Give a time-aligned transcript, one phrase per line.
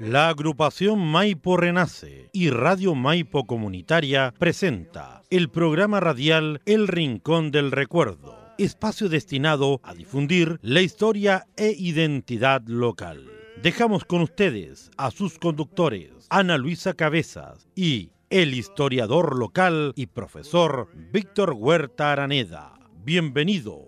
[0.00, 7.70] La agrupación Maipo Renace y Radio Maipo Comunitaria presenta el programa radial El Rincón del
[7.70, 13.30] Recuerdo, espacio destinado a difundir la historia e identidad local.
[13.62, 20.88] Dejamos con ustedes a sus conductores, Ana Luisa Cabezas y el historiador local y profesor
[21.12, 22.72] Víctor Huerta Araneda.
[23.04, 23.86] Bienvenido.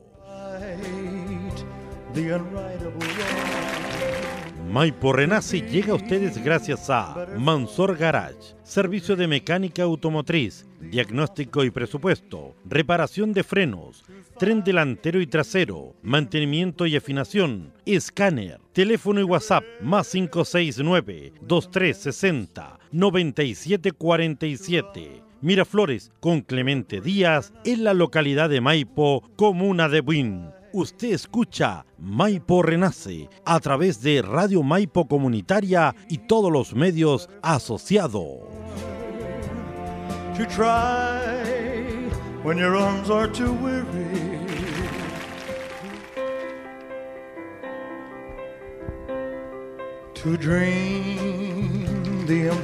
[4.73, 11.71] Maipo Renace llega a ustedes gracias a Mansor Garage, servicio de mecánica automotriz, diagnóstico y
[11.71, 14.03] presupuesto, reparación de frenos,
[14.39, 25.23] tren delantero y trasero, mantenimiento y afinación, escáner, teléfono y WhatsApp más 569 2360 9747.
[25.43, 30.62] Miraflores con Clemente Díaz en la localidad de Maipo, comuna de Buin.
[30.75, 38.39] Usted escucha Maipo Renace a través de Radio Maipo Comunitaria y todos los medios asociados.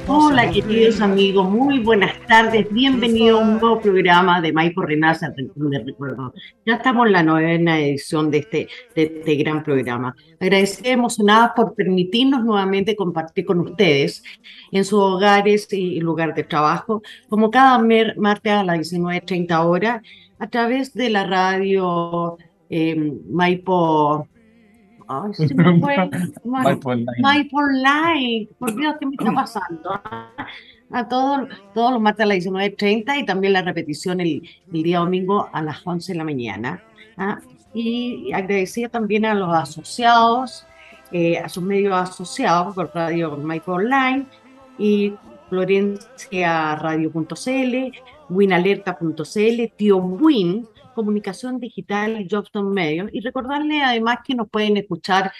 [0.07, 5.85] Hola queridos amigos, muy buenas tardes, bienvenidos a un nuevo programa de Maipo Rincón del
[5.85, 6.33] Recuerdo.
[6.65, 10.15] Ya estamos en la novena edición de este, de este gran programa.
[10.39, 14.23] Agradecemos emocionadas por permitirnos nuevamente compartir con ustedes
[14.71, 17.77] en sus hogares y lugar de trabajo, como cada
[18.17, 20.01] martes a las 19.30 horas,
[20.39, 22.37] a través de la radio
[22.71, 22.95] eh,
[23.29, 24.27] Maipo...
[25.09, 25.95] Ay, me fue.
[25.95, 27.05] Online.
[27.19, 29.99] Maipo Online, por Dios, ¿qué me está pasando?
[30.91, 34.99] A todos, todos los martes a las 19.30 y también la repetición el, el día
[34.99, 36.83] domingo a las 11 de la mañana.
[37.17, 37.39] ¿ah?
[37.73, 40.65] Y agradecida también a los asociados,
[41.11, 44.25] eh, a sus medios asociados por Radio Maipo Online
[44.77, 45.13] y
[45.49, 47.91] Florencia Radio.cl,
[48.29, 50.67] Winalerta.cl, Tío Win,
[50.99, 53.09] Comunicación Digital y Jobston Medios.
[53.13, 55.31] Y recordarle además que nos pueden escuchar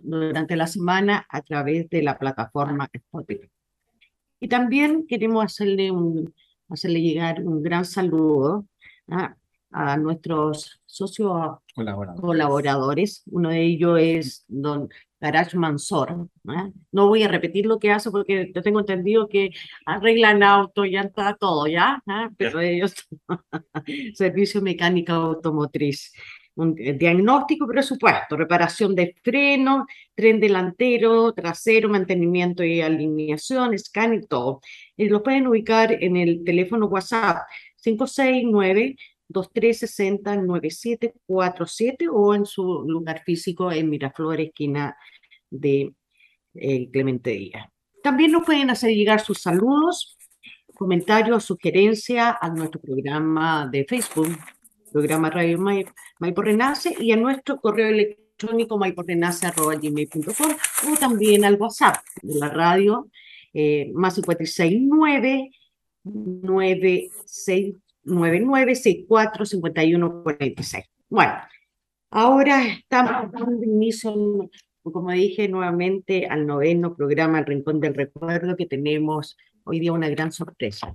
[0.00, 3.50] durante la semana a través de la plataforma Spotify.
[4.40, 6.32] Y también queremos hacerle, un,
[6.68, 8.66] hacerle llegar un gran saludo
[9.08, 9.34] ¿ah?
[9.72, 12.20] a nuestros socios Colaborador.
[12.20, 13.22] colaboradores.
[13.26, 14.88] Uno de ellos es don
[15.20, 16.28] Garage Mansor.
[16.48, 16.70] ¿ah?
[16.92, 19.50] No voy a repetir lo que hace porque yo tengo entendido que
[19.86, 22.02] arreglan auto, ya está todo, ¿ya?
[22.06, 22.30] ¿Ah?
[22.36, 22.94] Pero ellos,
[24.14, 26.12] servicio mecánica automotriz.
[26.54, 34.26] Un eh, diagnóstico presupuesto, reparación de frenos, tren delantero, trasero, mantenimiento y alineación, scan y
[34.26, 34.60] todo.
[34.96, 37.46] Y lo pueden ubicar en el teléfono WhatsApp
[37.82, 38.96] 569
[39.28, 44.96] 2360-9747 o en su lugar físico en Miraflores, esquina
[45.50, 45.92] de
[46.54, 47.68] eh, Clemente Díaz.
[48.02, 50.16] También nos pueden hacer llegar sus saludos,
[50.74, 54.36] comentarios, sugerencias a nuestro programa de Facebook,
[54.92, 60.52] programa Radio Maipo Renace, y a nuestro correo electrónico maiporrenace.gmail.com
[60.92, 63.10] o también al WhatsApp de la radio,
[63.52, 65.50] eh, más 569
[66.04, 67.74] 96
[68.08, 70.84] 99645146.
[71.08, 71.32] Bueno,
[72.10, 74.50] ahora estamos dando inicio,
[74.82, 80.08] como dije nuevamente, al noveno programa El Rincón del Recuerdo que tenemos hoy día una
[80.08, 80.94] gran sorpresa.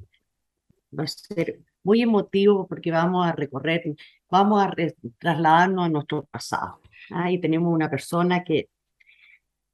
[0.98, 3.84] Va a ser muy emotivo porque vamos a recorrer,
[4.30, 4.74] vamos a
[5.20, 6.80] trasladarnos a nuestro pasado.
[7.12, 8.70] Ah, y tenemos una persona que,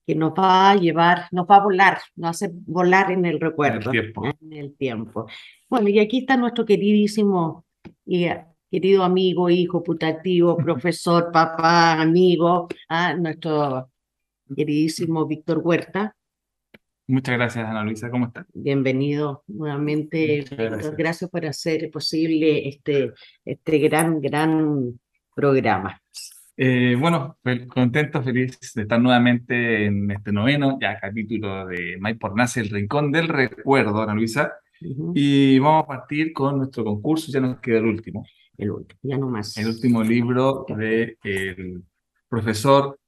[0.09, 3.25] que nos va a llevar, nos va a volar, nos va a hacer volar en
[3.25, 5.27] el recuerdo, en el tiempo.
[5.69, 7.63] Bueno, y aquí está nuestro queridísimo
[8.07, 13.91] y eh, querido amigo, hijo, putativo, profesor, papá, amigo, ah, nuestro
[14.55, 16.15] queridísimo Víctor Huerta.
[17.05, 18.09] Muchas gracias, Ana Luisa.
[18.09, 18.47] ¿Cómo estás?
[18.51, 20.43] Bienvenido nuevamente.
[20.49, 20.97] Gracias.
[20.97, 23.13] Gracias por hacer posible este,
[23.45, 24.99] este gran, gran
[25.35, 26.01] programa.
[26.61, 27.37] Eh, bueno,
[27.73, 33.13] contento, feliz de estar nuevamente en este noveno ya capítulo de Maipo Nace, el Rincón
[33.13, 34.51] del Recuerdo, Ana Luisa.
[34.81, 38.25] Y vamos a partir con nuestro concurso, ya nos queda el último.
[38.57, 39.57] El último, ya no más.
[39.57, 41.81] El último libro del
[42.27, 42.99] profesor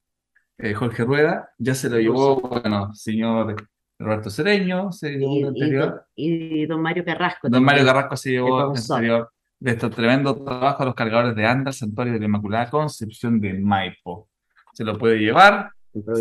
[0.57, 1.49] eh, Jorge Rueda.
[1.57, 3.57] Ya se lo llevó, bueno, señor
[3.99, 6.05] Roberto Cereño, se llevó Y, el anterior.
[6.15, 7.49] y don Mario Carrasco.
[7.49, 7.83] Don Mario.
[7.83, 9.29] Carrasco se llevó el anterior
[9.61, 13.53] de este tremendo trabajo a los cargadores de Anda, Santuario de la Inmaculada Concepción de
[13.53, 14.27] Maipo.
[14.73, 15.69] Se lo puede llevar.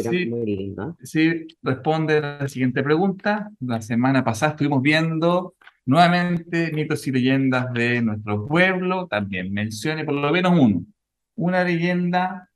[0.03, 0.27] Sí.
[0.27, 0.97] muy lindo.
[1.63, 3.51] Responde a la siguiente pregunta.
[3.61, 5.55] La semana pasada estuvimos viendo
[5.87, 9.07] nuevamente mitos y leyendas de nuestro pueblo.
[9.07, 10.85] También mencione por lo menos uno.
[11.37, 12.51] Una leyenda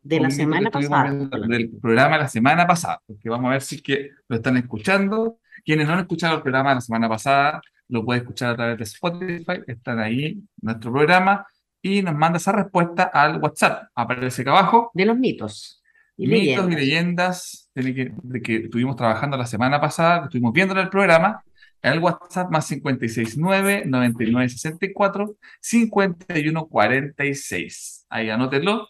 [0.00, 1.12] De la semana pasada.
[1.48, 4.56] del programa de la semana pasada, porque vamos a ver si es que lo están
[4.56, 5.36] escuchando.
[5.66, 7.60] Quienes no han escuchado el programa de la semana pasada,
[7.90, 11.46] lo pueden escuchar a través de Spotify, están ahí nuestro programa,
[11.82, 13.88] y nos manda esa respuesta al WhatsApp.
[13.94, 15.82] Aparece acá abajo, De los mitos
[16.16, 17.70] y mitos y leyendas.
[17.74, 21.42] de que, de que estuvimos trabajando la semana pasada, que estuvimos viendo en el programa,
[21.82, 28.06] el WhatsApp más 569 9964 5146.
[28.10, 28.86] Ahí anótenlo.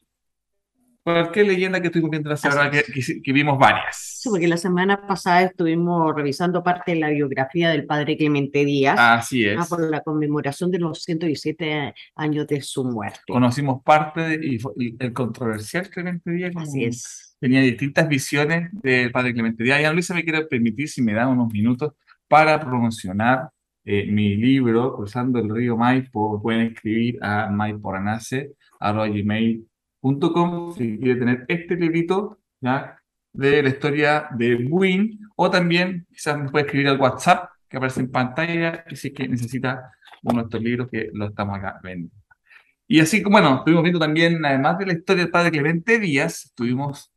[1.12, 3.96] Cualquier leyenda que estuvimos viendo la semana, Así que, que- que vimos varias.
[4.20, 8.96] Sí, porque la semana pasada estuvimos revisando parte de la biografía del padre Clemente Díaz
[8.98, 9.68] Así ah, es.
[9.68, 13.20] por la conmemoración de los 117 años de su muerte.
[13.28, 16.52] Conocimos parte de, y fue- y el controversial Clemente Díaz.
[16.56, 17.36] Así es.
[17.40, 19.80] Tenía distintas visiones del padre Clemente Díaz.
[19.80, 21.92] Y a Luisa me quiere permitir, si me da unos minutos,
[22.28, 23.48] para promocionar
[23.84, 26.40] eh, mi libro, Cruzando el Río Maipo.
[26.42, 27.48] Pueden escribir a
[30.02, 33.00] maiporanace.gmail.com si quiere tener este librito ¿ya?
[33.32, 35.20] de la historia de Buin.
[35.36, 39.14] O también quizás me puede escribir al WhatsApp que aparece en pantalla y si es
[39.14, 39.92] que necesita
[40.22, 42.14] uno de estos libros que lo estamos acá vendiendo.
[42.86, 47.12] Y así bueno, estuvimos viendo también, además de la historia del padre Clemente Díaz, estuvimos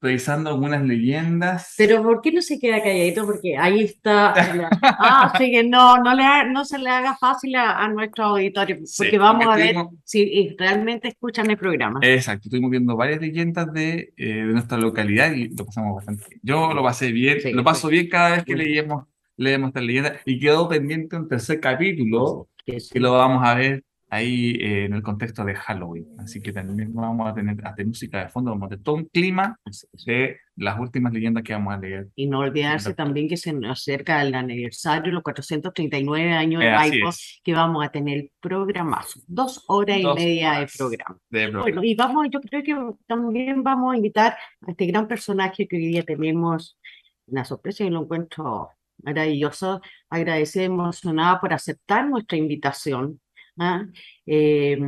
[0.00, 1.74] revisando algunas leyendas.
[1.76, 3.26] Pero ¿por qué no se queda calladito?
[3.26, 4.34] Porque ahí está.
[4.82, 8.24] Ah, sí que no, no, le ha- no se le haga fácil a, a nuestro
[8.24, 12.00] auditorio, Sí, porque vamos porque a ver si realmente escuchan el programa.
[12.02, 16.40] Exacto, estuvimos viendo varias leyendas de, eh, de nuestra localidad y lo pasamos bastante bien.
[16.42, 19.04] Yo lo pasé bien, Sí, lo paso bien cada vez que leemos,
[19.36, 22.78] leemos esta leyenda y quedó pendiente un tercer capítulo sí.
[22.90, 26.06] que lo vamos a ver ahí eh, en el contexto de Halloween.
[26.18, 29.04] Así que también vamos a tener hasta música de fondo, vamos a tener todo un
[29.06, 29.56] clima
[30.04, 32.08] de las últimas leyendas que vamos a leer.
[32.16, 36.98] Y no olvidarse también que se nos acerca el aniversario, los 439 años Eh, de
[37.08, 37.40] es.
[37.44, 41.18] que vamos a tener programazo, dos horas y Dos media horas de programa.
[41.30, 41.62] de programa.
[41.62, 44.36] Bueno, y vamos, yo creo que también vamos a invitar
[44.66, 46.78] a este gran personaje que hoy día tenemos,
[47.26, 48.70] una sorpresa y lo encuentro
[49.02, 49.80] maravilloso,
[50.10, 53.20] agradecida y emocionada por aceptar nuestra invitación.
[53.58, 53.86] ¿Ah?
[54.26, 54.78] Eh,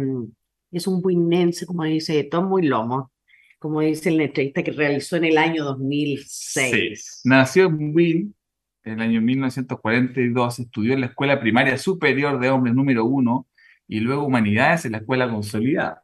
[0.71, 3.13] es un buinense, como dice, tomo y lomo,
[3.59, 7.21] como dice en la entrevista que realizó en el año 2006.
[7.25, 8.35] Nació en Wien
[8.85, 13.47] en el año 1942, estudió en la Escuela Primaria Superior de Hombres número 1
[13.89, 16.03] y luego Humanidades en la Escuela Consolidada.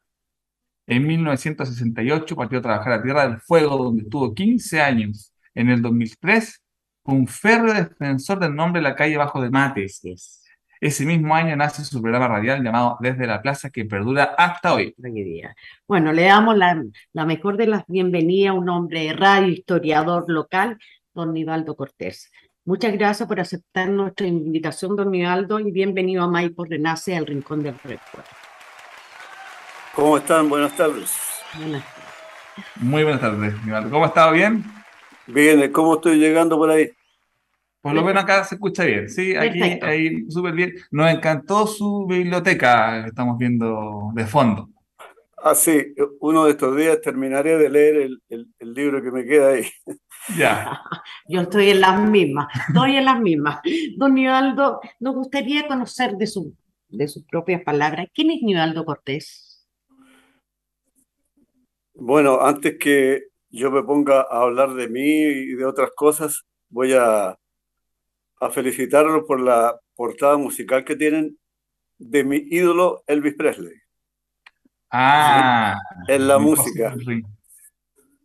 [0.87, 5.35] En 1968 partió a trabajar a Tierra del Fuego, donde estuvo 15 años.
[5.55, 6.63] En el 2003
[7.03, 10.45] fue un férreo defensor del nombre de la calle Bajo de Mates.
[10.81, 14.95] Ese mismo año nace su programa radial llamado Desde la Plaza, que perdura hasta hoy.
[15.89, 16.83] Bueno, le damos la,
[17.13, 20.79] la mejor de las bienvenidas a un hombre de radio, historiador local,
[21.13, 22.31] don Nivaldo Cortés.
[22.65, 27.63] Muchas gracias por aceptar nuestra invitación, don Nivaldo, y bienvenido a Maipo Renace al Rincón
[27.63, 28.29] del Recuerdo.
[29.95, 30.49] ¿Cómo están?
[30.49, 31.17] Buenas tardes.
[31.57, 31.83] Buenas
[32.77, 33.91] Muy buenas tardes, Nivaldo.
[33.91, 34.33] ¿Cómo ha estado?
[34.33, 34.63] ¿Bien?
[35.27, 36.93] Bien, ¿cómo estoy llegando por ahí?
[37.81, 39.87] Por lo menos acá se escucha bien, sí, aquí Perfecto.
[39.87, 40.75] ahí súper bien.
[40.91, 44.69] Nos encantó su biblioteca que estamos viendo de fondo.
[45.43, 49.25] Ah, sí, uno de estos días terminaré de leer el, el- el libro que me
[49.25, 49.67] queda ahí.
[50.37, 50.69] Ya,
[51.29, 53.61] Yo estoy en las mismas, estoy en las mismas.
[53.97, 56.55] Don Nivaldo, nos gustaría conocer de, su,
[56.89, 59.69] de sus propias palabras, ¿quién es Nivaldo Cortés?
[61.95, 66.93] Bueno, antes que yo me ponga a hablar de mí y de otras cosas, voy
[66.95, 67.37] a,
[68.40, 71.38] a felicitarlos por la portada musical que tienen
[71.99, 73.75] de mi ídolo Elvis Presley.
[74.90, 75.76] ah,
[76.07, 76.95] En la música.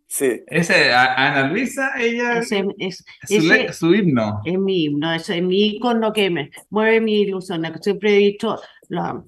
[0.08, 0.42] sí.
[0.48, 4.42] Ese, Ana Luisa, ella, Ese, es, su, le- ese su himno.
[4.46, 7.64] es mi himno, ese es mi icono que me mueve mi ilusión.
[7.82, 9.24] Siempre he dicho la-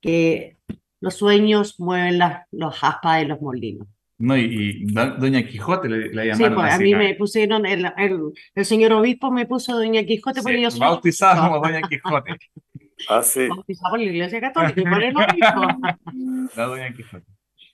[0.00, 0.56] que
[1.00, 3.88] los sueños mueven las, los aspas de los molinos.
[4.18, 4.42] No, y,
[4.82, 6.98] y do- Doña Quijote le, le Sí, llamaron pues a mí ¿no?
[6.98, 8.20] me pusieron, el, el,
[8.54, 12.36] el señor obispo me puso Doña Quijote porque Sí, yo soy bautizada como Doña Quijote.
[13.08, 13.46] así.
[13.48, 15.60] bautizada por la Iglesia Católica y por el obispo.
[16.56, 17.26] La Doña Quijote.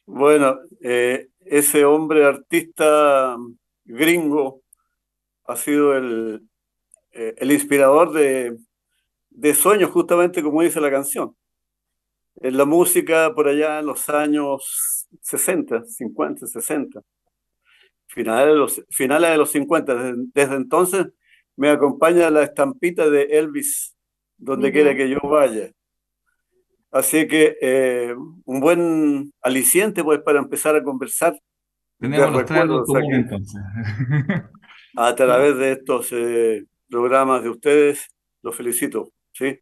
[0.06, 3.36] Bueno, eh, ese hombre artista
[3.86, 4.62] gringo
[5.46, 6.42] ha sido el,
[7.12, 8.56] eh, el inspirador de,
[9.30, 11.34] de sueños, justamente como dice la canción.
[12.36, 17.00] En la música por allá en los años 60, 50, 60,
[18.06, 19.94] finales de los, finales de los 50.
[19.94, 21.06] Desde, desde entonces
[21.56, 23.96] me acompaña la estampita de Elvis,
[24.36, 25.70] donde quiera que yo vaya.
[26.94, 28.14] Así que eh,
[28.44, 31.36] un buen aliciente pues para empezar a conversar
[31.98, 33.60] Tenemos los recuerdos común aquí entonces.
[34.96, 38.08] a través de estos eh, programas de ustedes.
[38.42, 39.58] Los felicito, ¿sí?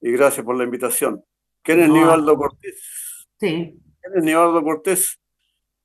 [0.00, 1.24] Y gracias por la invitación.
[1.62, 1.94] ¿Quién es No.
[1.94, 3.26] Nivaldo Cortés?
[3.38, 5.20] Sí, ¿Quién es Nivaldo Cortés?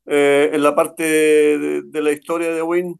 [0.07, 2.99] Eh, en la parte de, la historia de Wynn,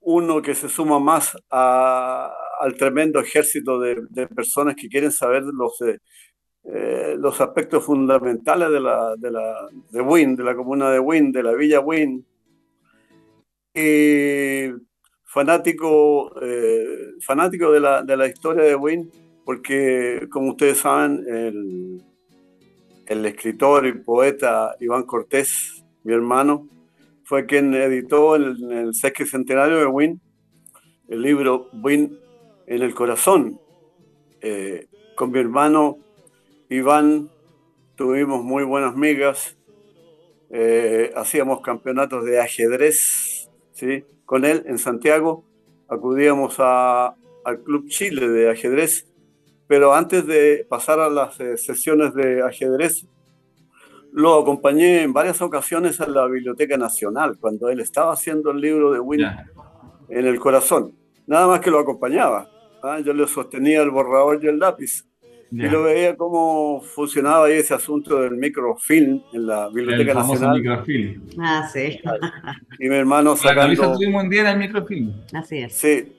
[0.00, 5.98] uno que se suma más al tremendo ejército de, personas que quieren saber los, eh,
[6.64, 11.32] eh, los aspectos fundamentales de, la, de, la, de Wynn, de la comuna de Wynn,
[11.32, 12.24] de la villa Wynn.
[13.74, 14.72] Y
[15.24, 16.32] fanático,
[17.20, 19.10] fanático de, la, de la historia de Wynn,
[19.48, 22.02] porque como ustedes saben, el,
[23.06, 26.68] el escritor y poeta Iván Cortés, mi hermano,
[27.24, 30.20] fue quien editó el, sexto centenario de Wynn
[31.08, 32.18] el libro Wynn
[32.66, 33.58] en el corazón.
[34.42, 35.96] Eh, con mi hermano
[36.68, 37.30] Iván
[37.96, 39.56] tuvimos muy buenas migas,
[40.50, 44.04] eh, hacíamos campeonatos de ajedrez ¿sí?
[44.26, 45.42] con él en Santiago,
[45.88, 49.07] acudíamos al Club Chile de ajedrez
[49.68, 53.06] pero antes de pasar a las eh, sesiones de ajedrez,
[54.12, 58.90] lo acompañé en varias ocasiones a la Biblioteca Nacional, cuando él estaba haciendo el libro
[58.92, 59.26] de Win
[60.08, 60.94] en el corazón.
[61.26, 62.48] Nada más que lo acompañaba.
[62.82, 62.98] ¿ah?
[63.00, 65.04] Yo le sostenía el borrador y el lápiz.
[65.50, 70.60] Y lo veía cómo funcionaba ahí ese asunto del microfilm en la Biblioteca el Nacional.
[70.60, 71.22] Microfilm.
[71.38, 72.00] Ah, sí.
[72.78, 73.94] Y mi hermano sacando...
[73.98, 75.12] La mundial el microfilm.
[75.32, 75.72] Así es.
[75.74, 76.12] Sí.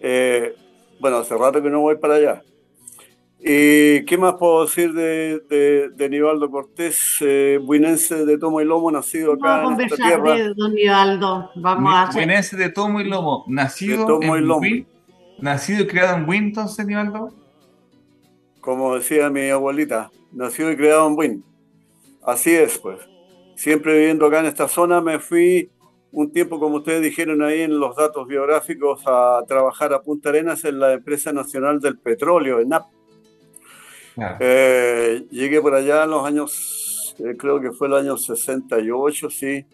[0.00, 0.54] Eh,
[0.98, 2.42] bueno, hace rato que no voy para allá.
[3.42, 5.40] ¿Y qué más puedo decir de,
[5.94, 10.34] de, Nivaldo Cortés, eh, buinense de tomo y lomo, nacido acá en esta tierra?
[10.34, 11.50] De don Nivaldo.
[11.54, 12.22] Vamos a hacer...
[12.22, 14.66] Buinense de tomo y lomo, nacido en lomo.
[15.38, 17.32] nacido y criado en Win, entonces, Nivaldo.
[18.60, 21.44] Como decía mi abuelita, nacido y criado en Win.
[22.22, 23.00] Así es, pues.
[23.56, 25.70] Siempre viviendo acá en esta zona, me fui
[26.12, 30.62] un tiempo, como ustedes dijeron ahí en los datos biográficos, a trabajar a Punta Arenas
[30.66, 32.99] en la Empresa Nacional del Petróleo, ENAP
[34.40, 39.66] eh, llegué por allá en los años, eh, creo que fue el año 68, sí.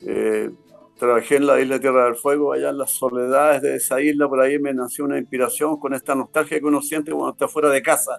[0.00, 0.50] Eh,
[0.98, 4.40] trabajé en la isla Tierra del Fuego, allá en las soledades de esa isla, por
[4.40, 7.82] ahí me nació una inspiración con esta nostalgia que uno siente cuando está fuera de
[7.82, 8.18] casa,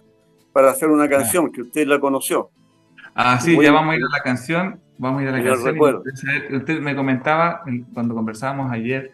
[0.54, 2.50] para hacer una canción que usted la conoció.
[3.14, 6.04] Ah, sí, ya vamos a ir a la canción, vamos a ir a la canción.
[6.52, 7.64] Usted me comentaba
[7.94, 9.12] cuando conversábamos ayer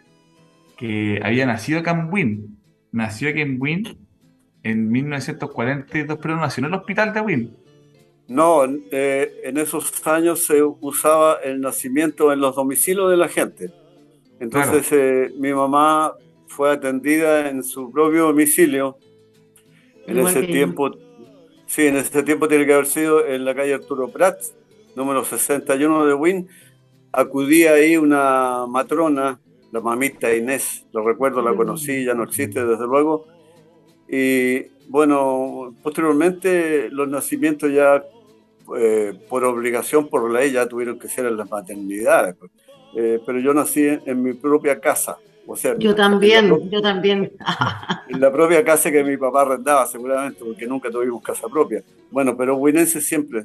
[0.76, 2.58] que había nacido acá en Wynn,
[2.92, 4.05] nació aquí en Wynn
[4.66, 7.56] en 1942, pero nació en el hospital de Wynn.
[8.26, 13.70] No, eh, en esos años se usaba el nacimiento en los domicilios de la gente.
[14.40, 16.14] Entonces eh, mi mamá
[16.48, 18.98] fue atendida en su propio domicilio.
[20.08, 20.90] En ese tiempo,
[21.66, 24.40] sí, en ese tiempo tiene que haber sido en la calle Arturo Prat,
[24.96, 26.48] número 61 de Wynn.
[27.12, 29.38] Acudía ahí una matrona,
[29.70, 33.35] la mamita Inés, lo recuerdo, la conocí, ya no existe desde luego
[34.08, 38.02] y bueno, posteriormente los nacimientos ya
[38.76, 42.36] eh, por obligación, por ley, ya tuvieron que ser en las maternidades.
[42.36, 42.50] Pues.
[42.96, 45.18] Eh, pero yo nací en, mi propia casa.
[45.46, 47.32] O sea, yo también, yo también.
[48.08, 51.82] en la propia casa que mi papá arrendaba, seguramente, porque nunca tuvimos casa propia.
[52.10, 53.44] Bueno, pero huinense siempre,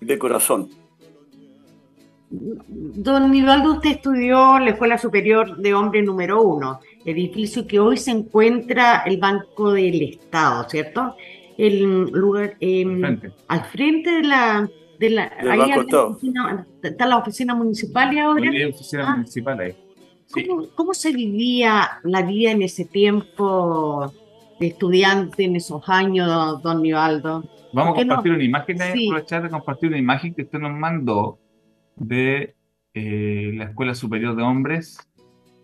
[0.00, 0.68] de corazón.
[2.30, 8.10] Don Nivaldo, usted estudió la Escuela Superior de Hombre número uno edificio que hoy se
[8.10, 11.16] encuentra el Banco del Estado, ¿cierto?
[11.56, 14.68] El lugar em, al frente de la
[14.98, 15.72] de la ahí
[16.82, 18.50] está la oficina municipal y ahora.
[18.68, 19.16] oficina ah.
[19.16, 19.74] municipal ahí.
[20.74, 24.12] ¿Cómo, se vivía la vida en ese tiempo
[24.58, 27.44] de estudiante en esos años, don Nivaldo?
[27.72, 29.08] Vamos a compartir una imagen, sí.
[29.08, 31.38] aprovechar de compartir una imagen que usted nos mandó
[31.96, 32.54] de
[32.94, 34.98] eh, la Escuela Superior de Hombres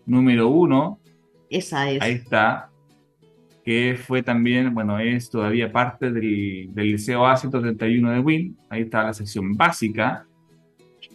[0.05, 0.99] número uno,
[1.51, 2.01] esa es.
[2.01, 2.69] Ahí está.
[3.63, 8.57] Que fue también, bueno, es todavía parte del, del Liceo A131 de Win.
[8.69, 10.25] Ahí está la sección básica.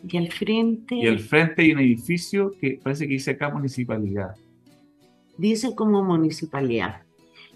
[0.08, 0.94] Y al frente.
[0.94, 4.36] Y al frente hay un edificio que parece que dice acá municipalidad.
[5.36, 7.02] Dice como municipalidad.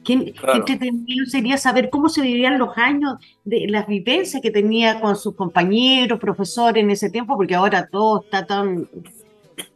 [0.04, 5.14] Qué, entretenido sería saber cómo se vivían los años de las vivencias que tenía con
[5.14, 8.88] sus compañeros, profesores en ese tiempo, porque ahora todo está tan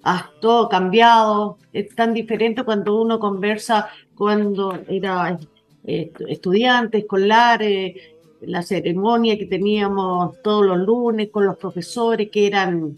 [0.02, 5.38] ah, todo cambiado, es tan diferente cuando uno conversa cuando era
[5.84, 12.46] eh, estudiante, escolar, eh, la ceremonia que teníamos todos los lunes con los profesores que
[12.46, 12.96] eran,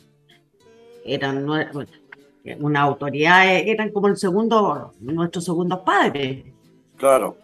[1.04, 1.46] eran
[2.58, 6.44] una autoridad, eran como el segundo, nuestros segundos padres.
[6.96, 7.36] Claro,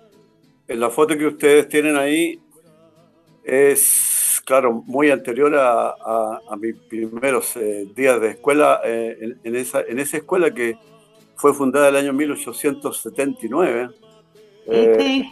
[0.66, 2.40] en la foto que ustedes tienen ahí
[3.44, 4.11] es
[4.44, 10.18] claro, muy anterior a, mis primeros eh, días de escuela, eh, en, esa, en esa
[10.18, 10.76] escuela que
[11.36, 13.90] fue fundada el año 1879.
[14.66, 15.24] Eh,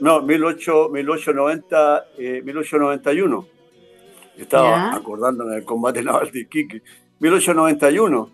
[0.00, 2.06] no, 1890,
[2.44, 3.46] 1891.
[4.38, 6.82] Estaba acordándome del combate naval de Iquique.
[7.20, 8.30] 1891.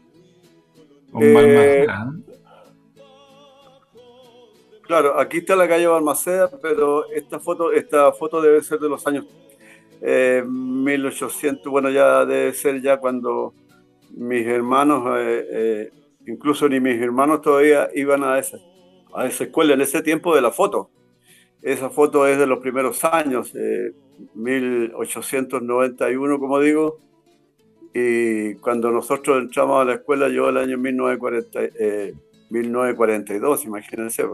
[1.20, 1.86] Eh,
[4.82, 9.06] claro, aquí está la calle Balmaceda, pero esta foto, esta foto debe ser de los
[9.06, 9.26] años
[10.04, 13.54] 1800, bueno, ya debe ser ya cuando
[14.10, 15.04] mis hermanos,
[16.26, 18.58] incluso ni mis hermanos todavía iban a esa,
[19.14, 20.90] a esa escuela en ese tiempo de la foto.
[21.62, 23.52] Esa foto es de los primeros años,
[24.34, 26.98] 1891, como digo,
[27.94, 31.60] y cuando nosotros entramos a la escuela, yo el año 1940,
[32.50, 34.24] 1942, eh, imagínense.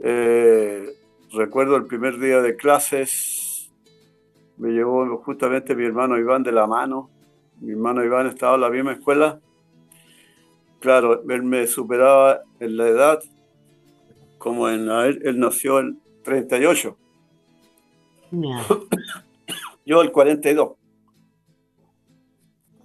[0.00, 0.86] Eh,
[1.32, 3.47] recuerdo el primer día de clases,
[4.58, 7.10] me llevó justamente mi hermano Iván de la mano.
[7.60, 9.40] Mi hermano Iván estaba en la misma escuela.
[10.80, 13.20] Claro, él me superaba en la edad,
[14.38, 16.96] como en él, él nació en 38.
[19.86, 20.72] Yo el 42.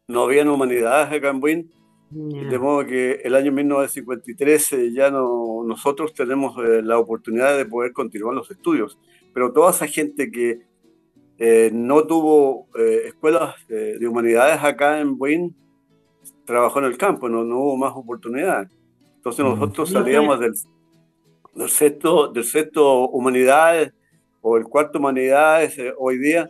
[0.08, 1.72] No había humanidades acá en Buin,
[2.10, 7.64] de modo que el año 1953 eh, ya no, nosotros tenemos eh, la oportunidad de
[7.64, 8.98] poder continuar los estudios,
[9.32, 10.66] pero toda esa gente que
[11.38, 12.68] eh, no tuvo
[13.04, 15.54] escuelas de humanidades acá en Buin,
[16.44, 18.70] trabajó en el campo, no, no hubo más oportunidades.
[19.16, 20.54] Entonces nosotros salíamos del,
[21.54, 23.92] del, sexto, del sexto humanidades
[24.40, 26.48] o el cuarto humanidades eh, hoy día,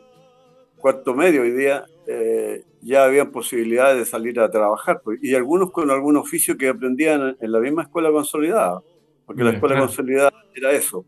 [0.78, 5.70] cuarto medio hoy día, eh, ya habían posibilidades de salir a trabajar, pues, y algunos
[5.70, 8.82] con algún oficio que aprendían en la misma escuela consolidada,
[9.24, 11.06] porque la escuela consolidada era eso,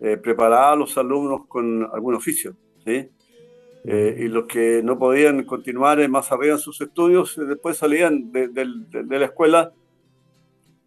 [0.00, 2.54] eh, preparaba a los alumnos con algún oficio,
[2.86, 3.10] ¿sí?
[3.88, 9.18] Y los que no podían continuar más arriba en sus estudios, después salían de, de,
[9.18, 9.72] la escuela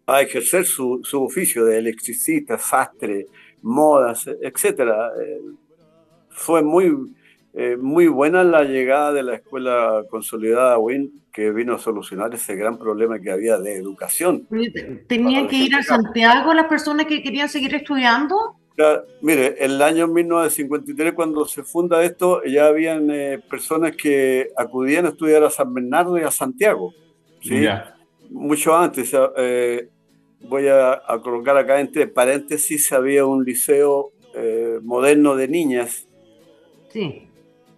[0.06, 3.26] a ejercer su, su, oficio de electricista, sastre,
[3.62, 5.10] modas, etcétera.
[5.20, 5.40] Eh,
[6.28, 7.14] fue muy,
[7.54, 12.54] eh, muy buena la llegada de la escuela consolidada WIN que vino a solucionar ese
[12.56, 14.46] gran problema que había de educación.
[15.06, 18.56] ¿Tenían que ir a Santiago las personas que querían seguir estudiando?
[19.20, 25.10] Mire, el año 1953 cuando se funda esto, ya habían eh, personas que acudían a
[25.10, 26.92] estudiar a San Bernardo y a Santiago.
[27.40, 27.66] ¿sí?
[28.30, 29.14] Mucho antes
[30.48, 36.08] voy a, colocar acá entre paréntesis, había un liceo eh, moderno de niñas.
[36.90, 37.28] Sí.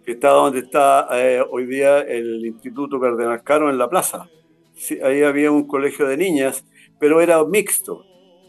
[0.05, 4.29] Que está donde está eh, hoy día el Instituto Cardenal Caro en la plaza.
[4.75, 6.65] Sí, ahí había un colegio de niñas,
[6.99, 8.05] pero era mixto.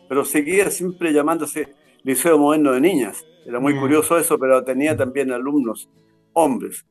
[0.09, 1.75] Pero seguía siempre llamándose
[2.07, 3.27] Liceo Moderno de Niñas.
[3.45, 5.91] Era muy curioso eso, pero tenía también alumnos
[6.33, 6.87] hombres.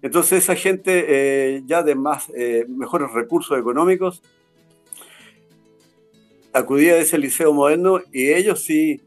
[0.00, 2.30] Entonces esa gente eh, ya de más
[2.68, 4.22] mejores recursos económicos
[6.52, 9.00] acudía a ese liceo moderno y ellos sí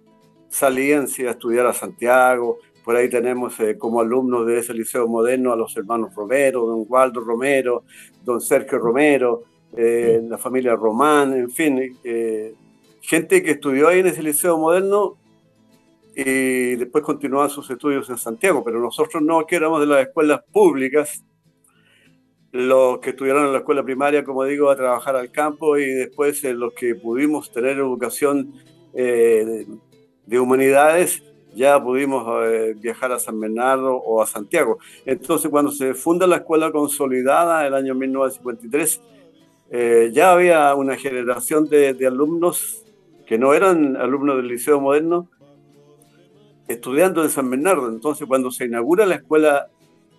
[0.50, 2.60] salían sí, a estudiar a Santiago.
[2.84, 6.86] Por ahí tenemos eh, como alumnos de ese liceo moderno a los hermanos Romero, don
[6.88, 7.84] Waldo Romero,
[8.24, 9.44] don Sergio Romero,
[9.78, 12.54] eh, la familia Román, en fin, eh,
[13.02, 15.18] gente que estudió ahí en ese liceo moderno
[16.16, 20.42] y después continuaba sus estudios en Santiago, pero nosotros no, que éramos de las escuelas
[20.52, 21.24] públicas,
[22.52, 26.44] los que estuvieron en la escuela primaria, como digo, a trabajar al campo y después
[26.44, 28.54] eh, los que pudimos tener educación
[28.94, 29.66] eh,
[30.26, 31.24] de, humanidades,
[31.56, 34.80] ya pudimos eh, viajar a San Bernardo o a Santiago.
[35.06, 39.02] Entonces, cuando se funda la escuela consolidada, el año 1953,
[40.12, 42.84] ya había una generación de, alumnos
[43.26, 45.30] que no eran alumnos del Liceo Moderno,
[46.72, 47.88] estudiando en San Bernardo.
[47.90, 49.68] Entonces, cuando se inaugura la escuela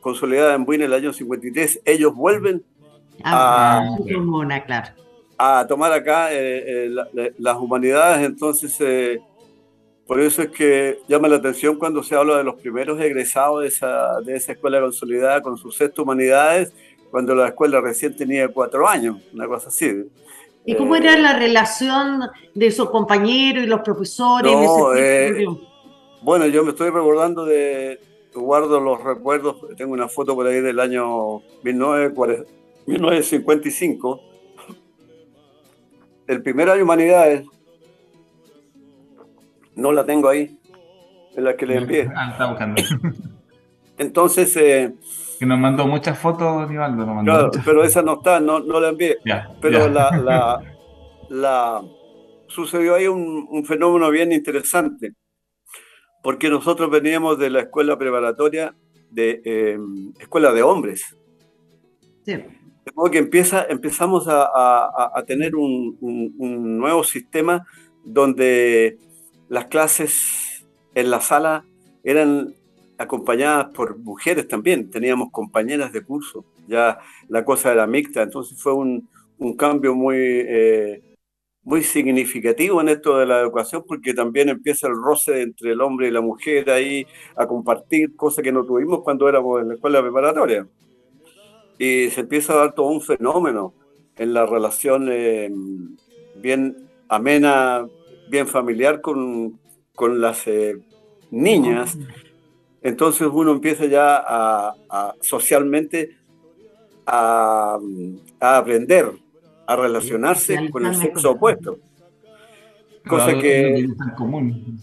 [0.00, 2.64] consolidada en Buin en el año 53, ellos vuelven
[3.24, 4.88] Ah, a, comuna, claro.
[5.38, 8.24] a tomar acá eh, eh, la- la- las humanidades.
[8.26, 9.20] Entonces, eh,
[10.06, 13.68] por eso es que llama la atención cuando se habla de los primeros egresados de
[13.68, 16.72] esa, de esa escuela consolidada con su sexto humanidades,
[17.10, 20.04] cuando la escuela recién tenía cuatro años, una cosa así.
[20.64, 22.22] ¿Y cómo Eh, era la relación
[22.54, 24.50] de sus compañeros y los profesores?
[24.50, 25.46] en No, ese eh?
[26.22, 27.98] Bueno, yo me estoy recordando de,
[28.34, 32.50] guardo los recuerdos, tengo una foto por ahí del año 1940
[32.86, 34.20] 1955,
[36.26, 37.46] el primer año de humanidades,
[39.76, 40.58] no la tengo ahí,
[41.34, 42.10] es la que le envié.
[42.14, 42.82] Ah, está buscando.
[43.98, 44.94] Entonces, eh,
[45.38, 47.04] que nos mandó muchas fotos, Nivaldo.
[47.04, 49.18] Nos mandó claro, muchas pero esa no está, no, no la envié.
[49.24, 49.88] Ya, Pero ya.
[49.88, 50.62] la, la,
[51.30, 51.82] la-
[52.48, 55.12] sucedió ahí un, un fenómeno bien interesante,
[56.22, 58.74] porque nosotros veníamos de la escuela preparatoria
[59.10, 59.78] de eh,
[60.18, 61.16] escuela de hombres.
[62.24, 62.32] Sí.
[62.34, 67.66] De modo que empieza, empezamos a, a- a tener un, un- un nuevo sistema
[68.04, 68.98] donde
[69.48, 71.64] las clases en la sala
[72.04, 72.54] eran
[72.98, 74.90] acompañadas por mujeres también.
[74.90, 79.08] Teníamos compañeras de curso, ya la cosa era mixta, entonces fue un,
[79.38, 81.02] un cambio muy, eh,
[81.64, 86.08] muy significativo en esto de la educación porque también empieza el roce entre el hombre
[86.08, 90.02] y la mujer ahí a compartir cosas que no tuvimos cuando éramos en la escuela
[90.02, 90.66] preparatoria
[91.78, 93.74] y se empieza a dar todo un fenómeno
[94.16, 95.50] en la relación eh,
[96.36, 96.76] bien
[97.08, 97.86] amena,
[98.28, 99.58] bien familiar con,
[99.94, 100.76] con las eh,
[101.30, 101.98] niñas.
[102.82, 106.16] Entonces uno empieza ya a, a socialmente
[107.06, 107.78] a,
[108.40, 109.12] a aprender,
[109.72, 111.78] a relacionarse con el sexo opuesto.
[113.06, 114.78] Cosa que común.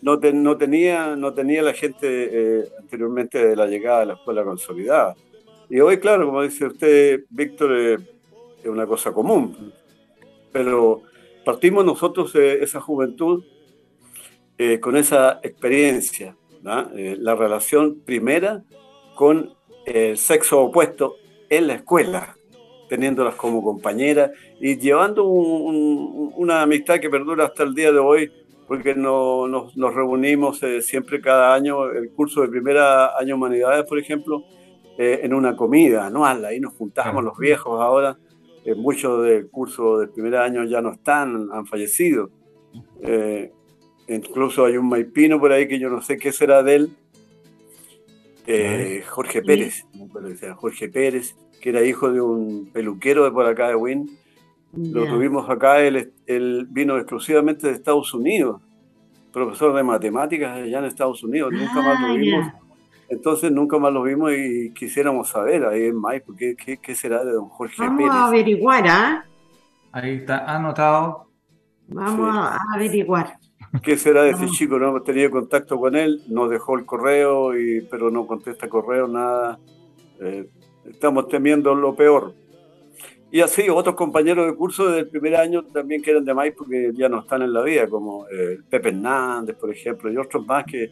[0.00, 2.06] No, te- no tenía, no tenía la gente
[2.60, 5.14] eh, anteriormente de la llegada de la escuela consolidada.
[5.68, 7.98] Y hoy, claro, como dice usted, Víctor, eh,
[8.62, 9.74] es una cosa común.
[10.50, 11.02] Pero
[11.44, 13.44] partimos nosotros eh, esa juventud
[14.56, 16.88] eh, con esa experiencia, ¿no?
[16.96, 18.62] Eh, la relación primera
[19.14, 19.52] con
[19.84, 21.16] el sexo opuesto
[21.50, 22.34] en la escuela,
[22.88, 27.98] teniéndolas como compañeras y llevando un- un- una amistad que perdura hasta el día de
[27.98, 28.30] hoy
[28.66, 33.84] porque no- nos, nos reunimos eh, siempre cada año, el curso de primera año Humanidades,
[33.86, 34.44] por ejemplo,
[34.98, 38.18] eh, en una comida anual, ahí nos juntamos los viejos ahora,
[38.64, 42.30] eh, muchos del curso del primer año ya no están, han fallecido.
[43.02, 43.50] Eh,
[44.08, 46.90] incluso hay un maipino por ahí que yo no sé qué será de él,
[48.46, 49.84] eh, Jorge Pérez,
[50.56, 54.08] Jorge Pérez, que era hijo de un peluquero de por acá de Wynn,
[54.72, 55.10] lo Ya.
[55.10, 58.60] tuvimos acá, él, él vino exclusivamente de Estados Unidos,
[59.32, 62.46] profesor de matemáticas allá en Estados Unidos, nunca más Ah, lo vimos.
[62.46, 62.54] ya.
[63.10, 67.24] Entonces nunca más lo vimos y quisiéramos saber ahí en Maipo qué, qué, qué será
[67.24, 68.12] de don Jorge Vamos Pérez.
[68.12, 69.24] a averiguar, ¿ah?
[69.92, 71.26] Ahí está anotado.
[71.88, 72.38] Vamos Sí.
[72.38, 73.38] a averiguar.
[73.82, 74.56] ¿Qué será de ese Vamos.
[74.58, 74.78] chico?
[74.78, 79.08] No hemos tenido contacto con él, nos dejó el correo, y, pero no contesta correo,
[79.08, 79.58] nada.
[80.20, 80.46] Eh,
[80.90, 82.34] estamos temiendo lo peor.
[83.30, 86.92] Y así, otros compañeros de curso del primer año también que eran de Maipo que
[86.94, 90.64] ya no están en la vida, como eh, Pepe Hernández, por ejemplo, y otros más
[90.64, 90.90] que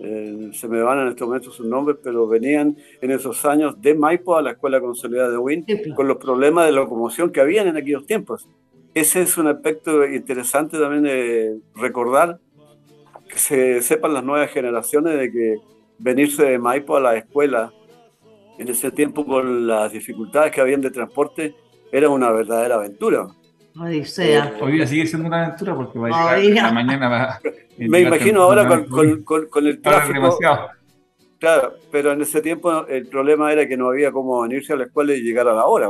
[0.00, 3.94] eh, se me van en este momento sus nombres, pero venían en esos años de
[3.94, 7.76] Maipo a la Escuela Consolidada de Win con los problemas de locomoción que habían en
[7.76, 8.48] aquellos tiempos.
[8.94, 12.38] Ese es un aspecto interesante también de recordar,
[13.28, 15.56] que se sepan las nuevas generaciones de que
[15.98, 17.72] venirse de Maipo a la escuela
[18.58, 21.54] en ese tiempo con las dificultades que habían de transporte
[21.92, 23.26] era una verdadera aventura.
[23.78, 24.54] Odisea.
[24.60, 27.08] Hoy día sigue siendo una aventura porque va a llegar la mañana.
[27.08, 27.40] Va,
[27.78, 30.38] Me imagino ahora con, con- con- con el tráfico,
[31.40, 34.84] claro, pero en ese tiempo el problema era que no había cómo venirse a la
[34.84, 35.88] escuela y llegar a la hora.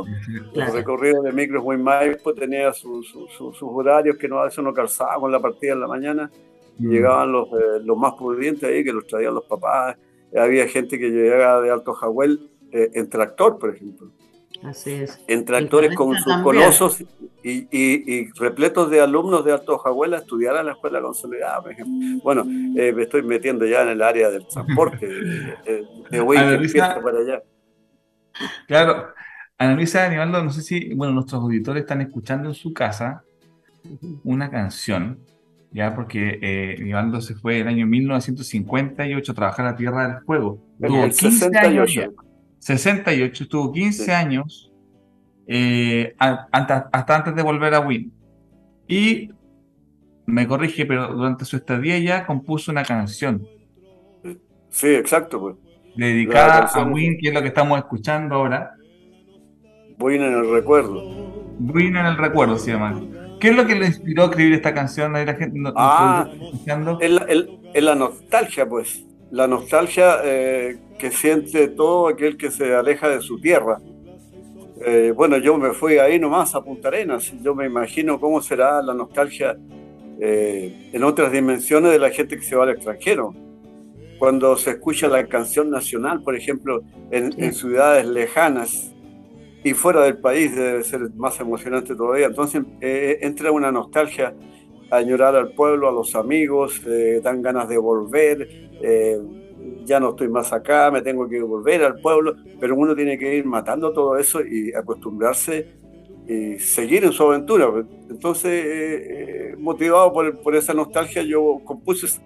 [0.52, 0.70] Claro.
[0.72, 4.44] El recorrido de micros muy Maipo tenía su- su- su- sus horarios que no, a
[4.44, 6.30] veces no calzaba con la partida en la mañana.
[6.76, 6.86] Mm.
[6.90, 9.96] y llegaban los, eh, los más pudientes ahí, que los traían los papás.
[10.36, 14.10] Había gente que llegaba de Alto Jahuel eh, en tractor, por ejemplo.
[14.62, 15.22] Así es.
[15.28, 17.00] En tractores con sus colosos
[17.42, 21.60] y, y- y repletos de alumnos de Alto Jahuel a estudiar en la escuela consolidada,
[21.62, 21.92] por ejemplo.
[22.22, 22.42] Bueno,
[22.76, 25.20] eh, me estoy metiendo ya en el área del transporte, de,
[26.10, 27.42] de, Analisa- empieza para allá.
[28.66, 29.08] Claro.
[29.58, 33.22] Analiza, Nivaldo, no sé si, bueno, nuestros auditores están escuchando en su casa
[34.24, 35.18] una canción,
[35.70, 40.24] ya, porque eh, Nivaldo se fue en el año 1958 a trabajar a Tierra del
[40.24, 40.58] Fuego.
[40.80, 42.00] En Tuvo el 15 años 68.
[42.00, 42.08] ya.
[42.64, 44.10] 68, estuvo 15 Sí.
[44.10, 44.72] años
[45.46, 48.10] eh, hasta, hasta antes de volver a Win.
[48.88, 49.28] Y
[50.24, 53.46] me corrige, pero durante su estadía ya compuso una canción.
[54.70, 55.38] Sí, exacto.
[55.40, 55.56] Pues.
[55.94, 58.74] Dedicada a Win, que es lo que estamos escuchando ahora.
[59.98, 61.02] Win en el recuerdo.
[61.60, 62.98] Win en el recuerdo se llama.
[63.40, 65.12] ¿Qué es lo que le inspiró a escribir esta canción?
[65.12, 66.26] La gente, ah,
[67.74, 69.04] es la, nostalgia, pues.
[69.34, 73.80] La nostalgia eh, que siente todo aquel que se aleja de su tierra.
[74.86, 77.32] Eh, bueno, yo me fui ahí nomás a Punta Arenas.
[77.42, 79.56] Yo me imagino cómo será la nostalgia
[80.20, 83.34] eh, en otras dimensiones de la gente que se va al extranjero.
[84.20, 88.94] Cuando se escucha la canción nacional, por ejemplo, en, ciudades lejanas
[89.64, 92.26] y fuera del país, debe ser más emocionante todavía.
[92.26, 94.32] Entonces entra una nostalgia
[94.96, 96.80] añorar al pueblo, a los amigos,
[97.22, 98.48] dan ganas de volver
[99.84, 103.36] ya no estoy más acá, me tengo que volver al pueblo, pero uno tiene que
[103.36, 105.66] ir matando todo eso y acostumbrarse
[106.26, 107.68] y seguir en su aventura.
[108.10, 112.20] Entonces, eh, eh, motivado por, esa nostalgia, yo compuse,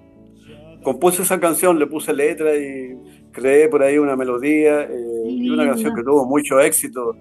[0.82, 2.96] compuse esa canción, le puse letra y
[3.32, 7.16] creé por ahí una melodía eh, y una canción que tuvo mucho éxito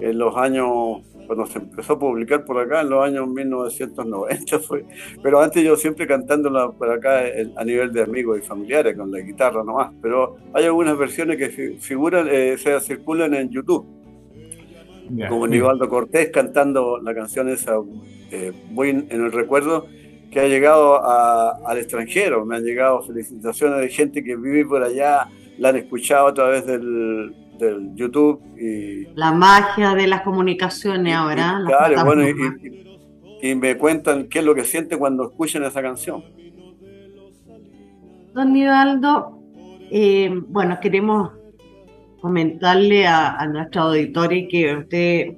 [0.00, 4.84] en los años cuando se empezó a publicar por acá en los años 1990 fue,
[5.22, 7.24] pero antes yo siempre cantándola por acá
[7.56, 11.76] a nivel de amigos y familiares con la guitarra nomás, pero hay algunas versiones que
[11.80, 13.86] figuran, eh, se circulan en YouTube,
[15.28, 17.76] como Nivaldo Cortés cantando la canción esa
[18.30, 19.86] eh, muy en el recuerdo
[20.30, 25.28] que ha llegado al extranjero, me han llegado felicitaciones de gente que vive por allá,
[25.58, 28.40] la han escuchado a través del del YouTube.
[28.58, 31.60] Y, la magia de las comunicaciones ahora.
[31.66, 32.22] claro, bueno,
[33.42, 36.24] y, me cuentan qué es lo que sienten cuando escuchan esa canción.
[38.34, 39.38] Don Nivaldo,
[39.90, 41.30] eh, bueno, queremos
[42.20, 45.34] comentarle a, nuestro auditorio que usted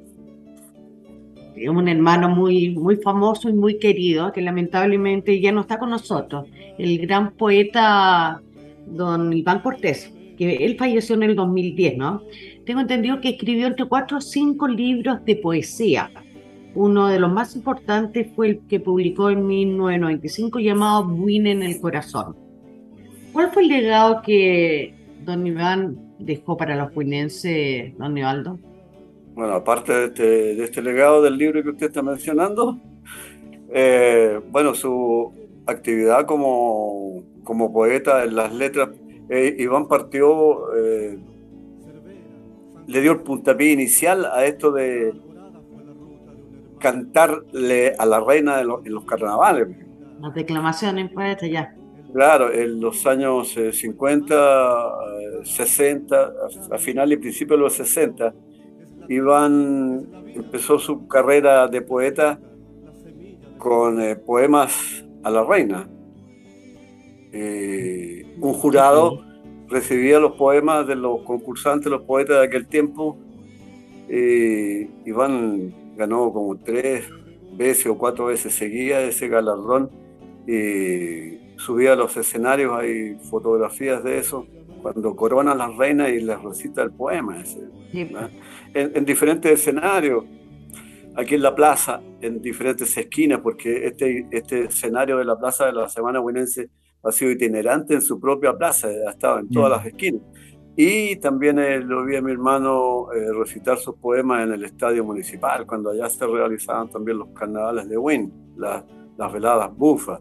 [1.57, 5.90] es un hermano muy, muy famoso y muy querido, que lamentablemente ya no está con
[5.90, 6.46] nosotros,
[6.78, 8.40] el gran poeta
[8.87, 12.22] don Iván Cortés que él falleció en el 2010, ¿no?
[12.64, 16.11] Tengo entendido que escribió entre cuatro o cinco libros de poesía.
[16.74, 21.81] Uno de los más importantes fue el que publicó en 1995 llamado Buin en el
[21.81, 22.37] Corazón.
[23.33, 28.59] ¿Cuál fue el legado que don Iván dejó para los buinenses, don Nivaldo?
[29.35, 30.22] Bueno, aparte de este,
[30.55, 32.79] de este, legado del libro que usted está mencionando,
[33.72, 35.33] eh, bueno, su
[35.66, 38.88] actividad como, como poeta en las letras
[39.28, 41.18] eh, Iván partió, eh,
[42.86, 45.14] le dio el puntapié inicial a esto de
[46.78, 49.68] cantarle a la reina en los carnavales.
[50.20, 51.74] Las declamaciones, pues, ya.
[52.12, 56.32] Claro, en los años 50, eh, 60,
[56.70, 58.34] a final y principio de los 60,
[59.10, 62.40] Iván empezó su carrera de poeta
[63.58, 65.88] con poemas a la reina.
[67.40, 69.24] Eh, un jurado
[69.68, 73.16] recibía los poemas de los concursantes, los poetas de aquel tiempo.
[74.09, 77.09] Eh, Iván ganó como tres
[77.57, 79.88] veces o cuatro veces seguía ese galardón
[80.48, 84.46] y subía a los escenarios, hay fotografías de eso,
[84.83, 87.61] cuando corona a las reinas y les recita el poema ese,
[88.74, 90.24] en, diferentes escenarios,
[91.14, 95.72] aquí en la plaza, en diferentes esquinas, porque este, este escenario de la plaza de
[95.72, 96.70] la Semana Buenense
[97.02, 100.22] ha sido itinerante en su propia plaza, ha estado en todas las esquinas.
[100.76, 105.04] Y también eh, lo vi a mi hermano eh, recitar sus poemas en el estadio
[105.04, 110.20] municipal, cuando allá se realizaban también los carnavales de Wynn, las veladas bufas.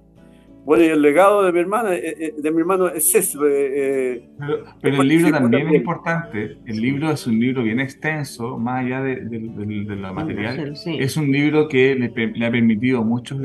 [0.66, 3.40] Bueno, y el legado de mi hermana, eh, de mi hermano es eso.
[3.40, 6.58] pero, el libro también es importante.
[6.66, 10.74] El libro es un libro bien extenso, más allá de, la material.
[10.86, 13.40] Es un libro que le, le, ha permitido a muchos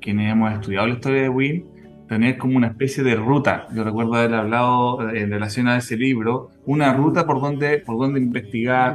[0.00, 1.75] quienes hemos estudiado la historia de Wynn
[2.08, 3.66] tener como una especie de ruta.
[3.74, 7.98] Yo recuerdo haber hablado eh, en relación a ese libro, una ruta por donde, por
[7.98, 8.94] donde investigar,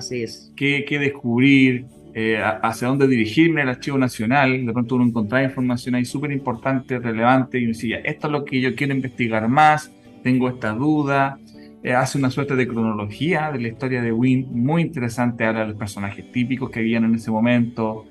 [0.56, 4.66] qué, qué, descubrir, eh, hacia dónde dirigirme al Archivo Nacional.
[4.66, 8.62] De pronto uno encontraba información ahí súper importante, relevante, y decía, esto es lo que
[8.62, 9.92] yo quiero investigar más,
[10.24, 11.38] tengo esta duda.
[11.84, 15.68] Eh, hace una suerte de cronología de la historia de Wynn, muy interesante, habla de
[15.68, 18.06] los personajes típicos que habían en ese momento,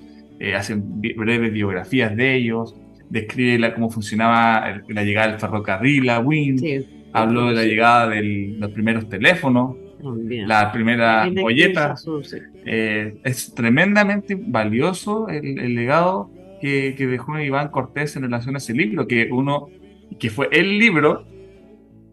[0.57, 2.75] hace breves biografías de ellos,
[3.11, 8.55] describe la, cómo funcionaba la llegada del ferrocarril a Wynn, habló de la llegada de
[8.59, 9.77] los primeros teléfonos,
[10.47, 11.95] la primera polleta.
[12.65, 18.73] Eh, es tremendamente valioso el, legado que, que, dejó Iván Cortés en relación a ese
[18.73, 19.69] libro, que uno,
[20.19, 21.27] que fue el libro,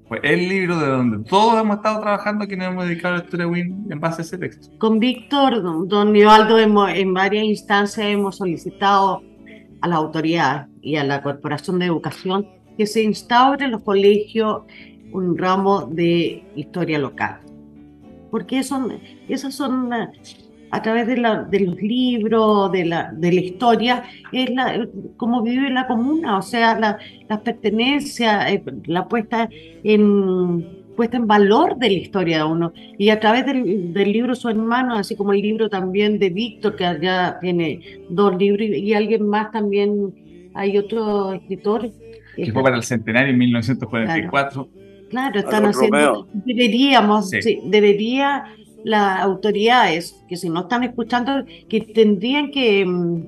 [0.08, 3.46] fue el libro de donde todos hemos estado trabajando quienes hemos dedicado a la historia
[3.46, 4.70] de Win en base a ese texto.
[4.80, 9.22] Con Víctor, don, don en varias instancias hemos solicitado
[9.82, 14.64] a la autoridad y a la Corporación de Educación que se instaure en los colegios
[15.12, 17.40] un ramo de historia local.
[18.30, 19.94] Porque esas son,
[20.72, 25.42] a través de, la, de los libros, de la, de la historia, es la, cómo
[25.42, 26.98] vive la comuna, o sea, la,
[27.30, 29.50] las pertenencias, eh, la puesta
[29.84, 32.74] en, puesta en valor de la historia de uno.
[32.98, 36.76] Y a través del, del libro Su hermano, así como el libro también de Víctor,
[36.76, 37.80] que ya tiene
[38.10, 41.90] dos libros, y, y alguien más también, hay otro escritor.
[42.36, 44.68] Que fue para el centenario en 1944.
[45.10, 46.28] Claro, están haciendo.
[46.34, 47.42] Deberíamos, Sí.
[47.42, 48.44] sí, debería
[48.84, 53.24] las autoridades que si no están escuchando, que tendrían que mm,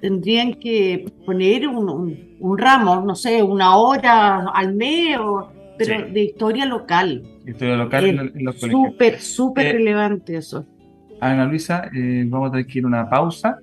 [0.00, 5.48] tendrían que poner un, un- un ramo, no sé, una hora al mes, o-
[5.86, 6.12] pero Sí.
[6.12, 7.22] de historia local.
[7.46, 8.82] Historia local en, en los colegios.
[8.90, 10.66] Súper, súper Eh, relevante eso.
[11.20, 13.58] Ana Luisa, eh, vamos a tener que ir a una pausa,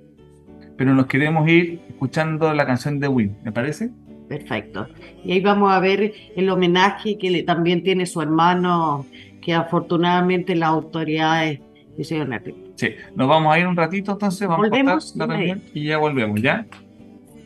[0.77, 3.89] pero nos queremos ir escuchando la canción de Win, ¿me parece?
[4.29, 4.87] Perfecto.
[5.25, 9.05] Y ahí vamos a ver el homenaje que le- también tiene su hermano,
[9.41, 11.59] que afortunadamente las autoridades
[11.97, 12.53] hicieron aquí.
[12.75, 15.83] Sí, nos vamos a ir un ratito, entonces vamos a Volvemos cortar la reunión y
[15.85, 16.65] ya volvemos, ¿ya?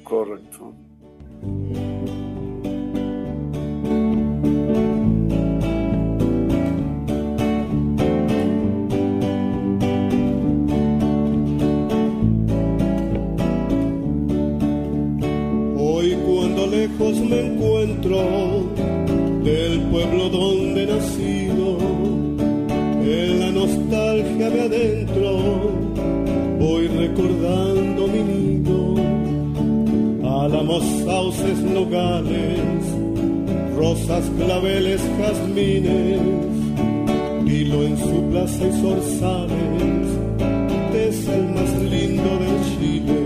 [0.03, 0.73] Correcto.
[16.67, 18.63] Lejos me encuentro
[19.43, 21.77] del pueblo donde he nacido,
[23.03, 25.71] en la nostalgia me adentro,
[26.59, 28.95] voy recordando mi nido,
[30.45, 32.59] álamos, sauces, nogales,
[33.75, 36.21] rosas, claveles, jazmines,
[37.45, 40.07] hilo en su plaza y zorzales,
[40.95, 43.22] es el más lindo del Chile.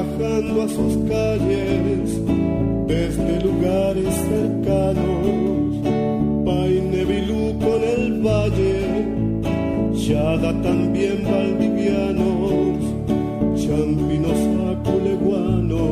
[0.00, 2.20] Bajando a sus calles
[2.86, 5.24] desde lugares cercanos.
[6.44, 8.80] Paine Vilú con el valle,
[9.94, 12.78] Chada también valdivianos,
[13.62, 14.40] Champinos
[14.72, 15.90] aculeguanos,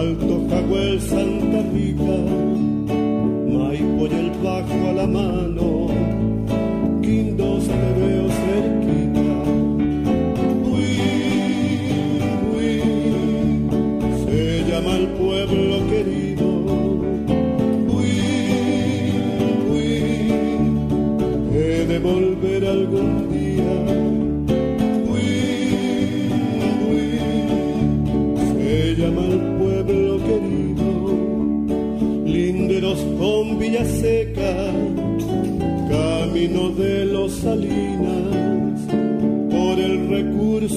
[0.00, 2.18] Alto Jaguel Santa Rita,
[3.52, 4.92] Maipo y el Bajo a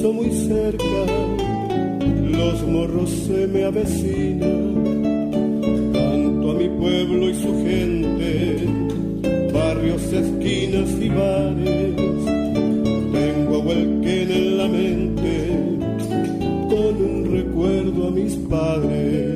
[0.04, 1.06] muy cerca,
[2.32, 4.84] los morros se me avecinan
[5.92, 8.60] canto a mi pueblo y su gente,
[9.52, 11.96] barrios, esquinas y bares.
[13.12, 15.50] Tengo Huelquén en la mente,
[16.70, 19.27] con un recuerdo a mis padres.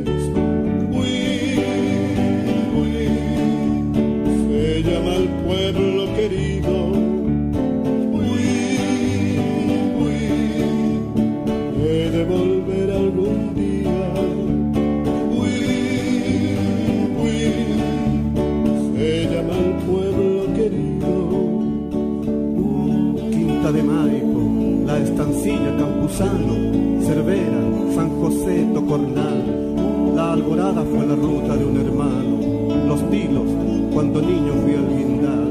[26.22, 27.62] Cervera,
[27.96, 30.16] San José, Tocornal.
[30.16, 33.50] La Alborada fue la ruta de un hermano, Los Tilos,
[33.92, 35.48] cuando niño fui al guindar.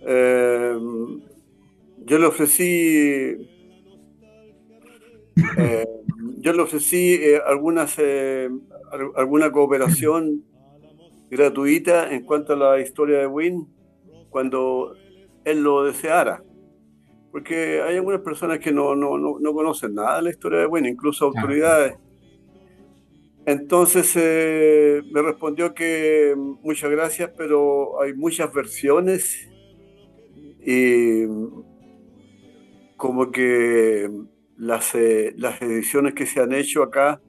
[0.06, 0.78] eh,
[2.06, 3.48] yo le ofrecí,
[5.58, 5.86] eh,
[6.38, 8.48] yo le ofrecí eh, algunas, eh,
[8.92, 10.44] al- alguna cooperación
[11.30, 13.66] gratuita en cuanto a la historia de Win
[14.30, 14.94] cuando
[15.44, 16.42] él lo deseara.
[17.32, 20.66] Porque hay algunas personas que no, no, no, no conocen nada de la historia de
[20.66, 21.94] Win, incluso autoridades.
[23.46, 29.50] Entonces eh, me respondió que muchas gracias, pero hay muchas versiones
[30.66, 31.24] y
[32.96, 34.08] como que
[34.56, 37.20] las, eh, las ediciones que se han hecho acá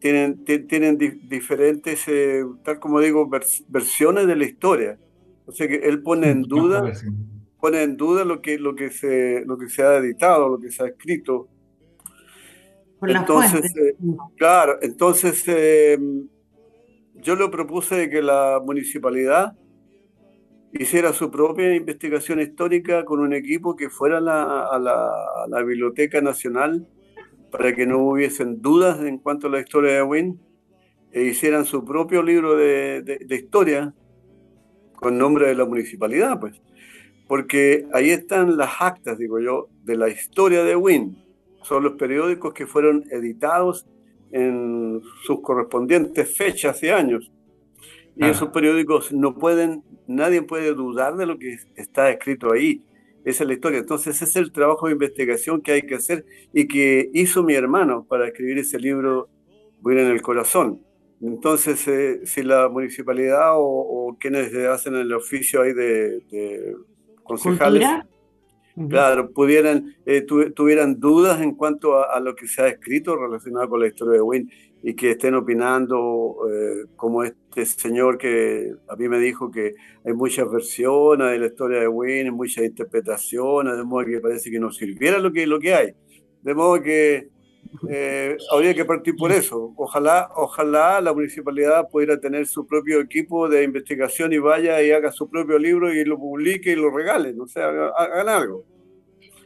[0.00, 4.98] tienen, ti- tienen di- diferentes, eh, tal como digo, vers- versiones de la historia.
[5.46, 6.92] O sea que él pone en duda,
[7.60, 10.70] pone en duda lo que, lo que se, lo que se ha editado, lo que
[10.70, 11.48] se ha escrito.
[12.98, 13.96] Por las Entonces, eh,
[14.36, 15.98] Claro, entonces eh,
[17.14, 19.52] yo le propuse de que la municipalidad
[20.72, 25.10] hiciera su propia investigación histórica con un equipo que fuera la, a la-
[25.44, 26.86] a la Biblioteca Nacional
[27.50, 30.36] para que no hubiesen dudas en cuanto a la historia de Wynne
[31.12, 33.94] e hicieran su propio libro de, de- de historia
[34.94, 36.60] con nombre de la municipalidad, pues.
[37.28, 41.16] Porque ahí están las actas, digo yo, de la historia de Wynne.
[41.62, 43.86] Son los periódicos que fueron editados
[44.32, 47.30] en sus correspondientes fechas y años.
[48.22, 52.82] Y esos periódicos no pueden, nadie puede dudar de lo que está escrito ahí.
[53.24, 53.78] Esa es la historia.
[53.80, 57.54] Entonces, ese es el trabajo de investigación que hay que hacer y que hizo mi
[57.54, 59.28] hermano para escribir ese libro,
[59.82, 60.82] Wynne en el corazón.
[61.20, 66.74] Entonces, eh, si la municipalidad o, o quienes hacen el oficio ahí de, de
[67.22, 68.11] concejales, ¿Cultura?
[68.88, 73.16] Claro, pudieran, eh, tu- tuvieran dudas en cuanto a, a lo que se ha escrito
[73.16, 74.50] relacionado con la historia de Wynne
[74.82, 79.72] y que estén opinando eh, como este señor que a mí me dijo que
[80.04, 84.58] hay muchas versiones de la historia de Wynne, muchas interpretaciones, de modo que parece que
[84.60, 85.92] no sirviera lo que, lo que hay.
[86.42, 87.28] De modo que
[87.88, 89.72] eh, habría que partir por eso.
[89.76, 95.10] Ojalá, ojalá la municipalidad pudiera tener su propio equipo de investigación y vaya y haga
[95.12, 98.64] su propio libro y lo publique y lo regale, no sé, haga- hagan algo.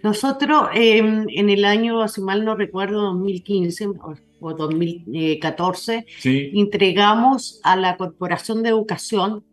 [0.02, 7.60] Nosotros em, en el año, si mal no recuerdo, 2015 o, o 2014, Sí, entregamos
[7.64, 9.44] a la Corporación de Educación,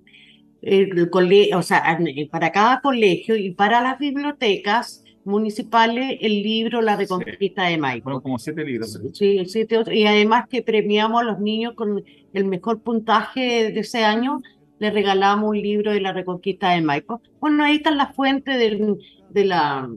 [0.62, 1.98] el cole- o sea,
[2.32, 8.04] para cada colegio y para las bibliotecas municipales el libro La Reconquista de Maipo.
[8.06, 9.00] fueron como siete libros.
[9.14, 12.04] Sí, sí, te- y además que premiamos a los niños con
[12.34, 14.42] el mejor puntaje de ese año,
[14.80, 17.22] le regalamos un libro de la Reconquista de Maipo.
[17.40, 18.98] Bueno, ahí están las fuentes del,
[19.30, 19.90] de la,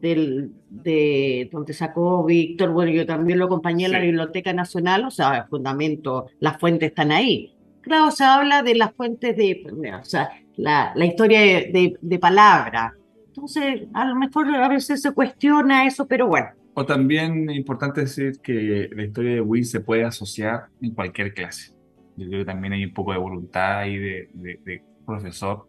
[0.00, 4.06] del, de donde sacó Víctor, bueno, yo también lo acompañé en la Sí.
[4.06, 7.52] Biblioteca Nacional, o sea, el fundamento, las fuentes están ahí.
[7.80, 9.62] Claro, se habla de las fuentes de,
[10.00, 12.94] o sea, la, la historia de, de, de palabra.
[13.36, 16.48] Entonces, a lo mejor a veces se cuestiona eso, pero bueno.
[16.74, 21.34] O también es importante decir que la historia de Win se puede asociar en cualquier
[21.34, 21.72] clase.
[22.16, 25.68] Yo creo que también hay un poco de voluntad ahí de, de- de profesor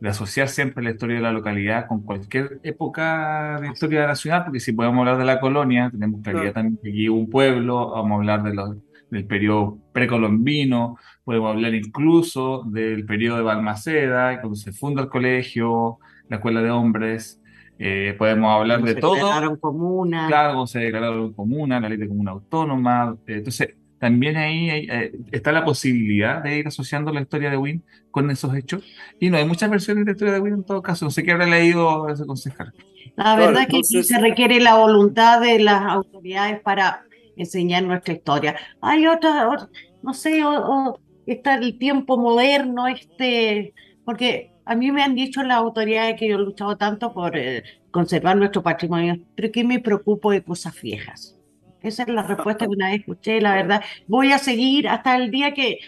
[0.00, 4.58] de asociar siempre la historia de la localidad con cualquier época de historia nacional, porque
[4.58, 8.14] si podemos hablar de la colonia, tenemos claridad también que aquí un pueblo, vamos a
[8.16, 8.76] hablar de los,
[9.10, 15.98] del periodo precolombino, podemos hablar incluso del periodo de Balmaceda, cuando se funda el colegio,
[16.32, 17.40] la escuela de hombres,
[17.78, 19.14] eh, podemos hablar Cuando de se todo.
[19.14, 20.28] declararon comunas.
[20.28, 23.16] Claro, se declararon comuna, la ley de comuna autónoma.
[23.26, 27.56] eh, Entonces, también ahí hay- eh, está la posibilidad de ir asociando la historia de
[27.56, 28.82] Win con esos hechos.
[29.20, 31.04] Y no hay muchas versiones de la historia de Win en todo caso.
[31.04, 32.72] No sé qué habrá leído ese concejal.
[33.16, 37.02] La Claro, verdad es que entonces- se requiere la voluntad de las autoridades para
[37.36, 38.56] enseñar nuestra historia.
[38.80, 39.68] Hay otra, ot-
[40.02, 43.74] no sé, o, o está el tiempo moderno, este,
[44.04, 47.62] porque a mí me han dicho las autoridades que yo he luchado tanto por eh,
[47.90, 51.38] conservar nuestro patrimonio, pero que me preocupo de cosas viejas.
[51.80, 53.82] Esa es la respuesta que una vez escuché, la verdad.
[54.06, 55.78] Voy a seguir hasta el día que,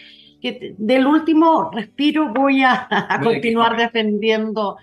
[0.41, 2.87] que del último respiro voy a,
[3.23, 4.77] continuar defendiendo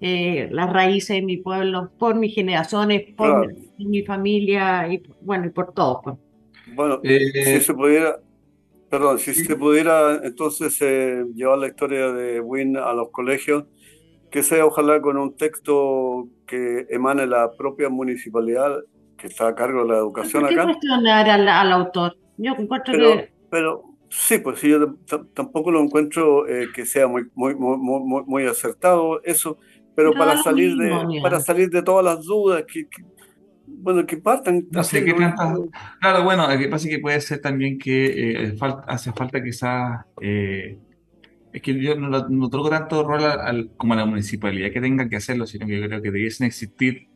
[0.00, 3.50] eh, las raíces de mi pueblo, por mis generaciones, por Claro.
[3.78, 6.00] mi, mi familia y bueno, y por todo.
[6.02, 6.16] pues.
[6.66, 8.18] Bueno, Eh, si se pudiera,
[8.98, 13.64] perdón, si se pudiera entonces eh, llevar la historia de Win a los colegios,
[14.30, 18.84] que sea ojalá con un texto que emane la propia municipalidad
[19.18, 20.64] que está a cargo de la educación ¿Por qué acá.
[20.64, 22.16] cuestionar al, al autor?
[22.36, 26.86] Yo encuentro Pero, que pero sí, pues sí, yo tam- tampoco lo encuentro eh, que
[26.86, 29.58] sea muy, muy, muy, muy, muy- acertado eso,
[29.96, 33.02] pero Pero para salir de, para salir de todas las dudas, que, que-
[33.66, 35.14] bueno, que partan No sé qué
[36.00, 39.42] Claro, bueno, lo que pasa es que puede ser también que eh, fal- hace falta
[39.42, 40.78] quizás, eh,
[41.52, 44.80] es que yo no, no otorgo tanto rol al- al- como a la municipalidad que
[44.80, 47.08] tenga que hacerlo, sino que yo creo que debiesen existir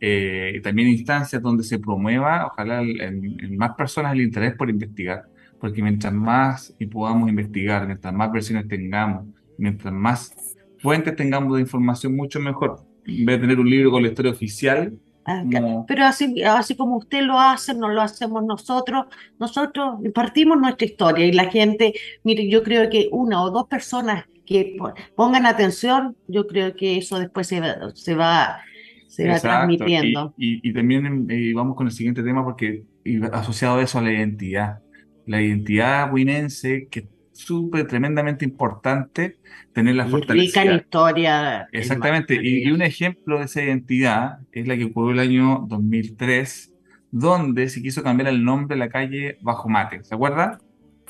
[0.00, 5.22] eh, también instancias donde se promueva, ojalá en más personas el interés por investigar,
[5.58, 9.26] porque mientras más y podamos investigar, mientras más versiones tengamos,
[9.56, 10.34] mientras más
[10.78, 12.84] fuentes tengamos de información, mucho mejor.
[13.06, 15.44] En vez de tener un libro con la historia oficial, Ah,
[15.86, 19.06] Pero así, así como usted lo hace, no lo hacemos nosotros.
[19.38, 24.26] Nosotros impartimos nuestra historia y la gente, mire, yo creo que una o dos personas
[24.44, 28.60] que po- pongan atención, yo creo que eso después se va, se va,
[29.06, 30.34] se va transmitiendo.
[30.36, 32.84] Y, y, y también eh, vamos con el siguiente tema porque
[33.32, 34.78] asociado a eso a la identidad.
[35.24, 39.36] La identidad winense, que súper tremendamente importante
[39.74, 40.74] rica en fortalecida.
[40.76, 41.68] historia.
[41.72, 46.72] en Exactamente, y, un ejemplo de esa identidad es la que ocurrió el año 2003,
[47.10, 50.02] donde se quiso cambiar el nombre de la calle Bajo Mate.
[50.04, 50.60] ¿Se acuerda?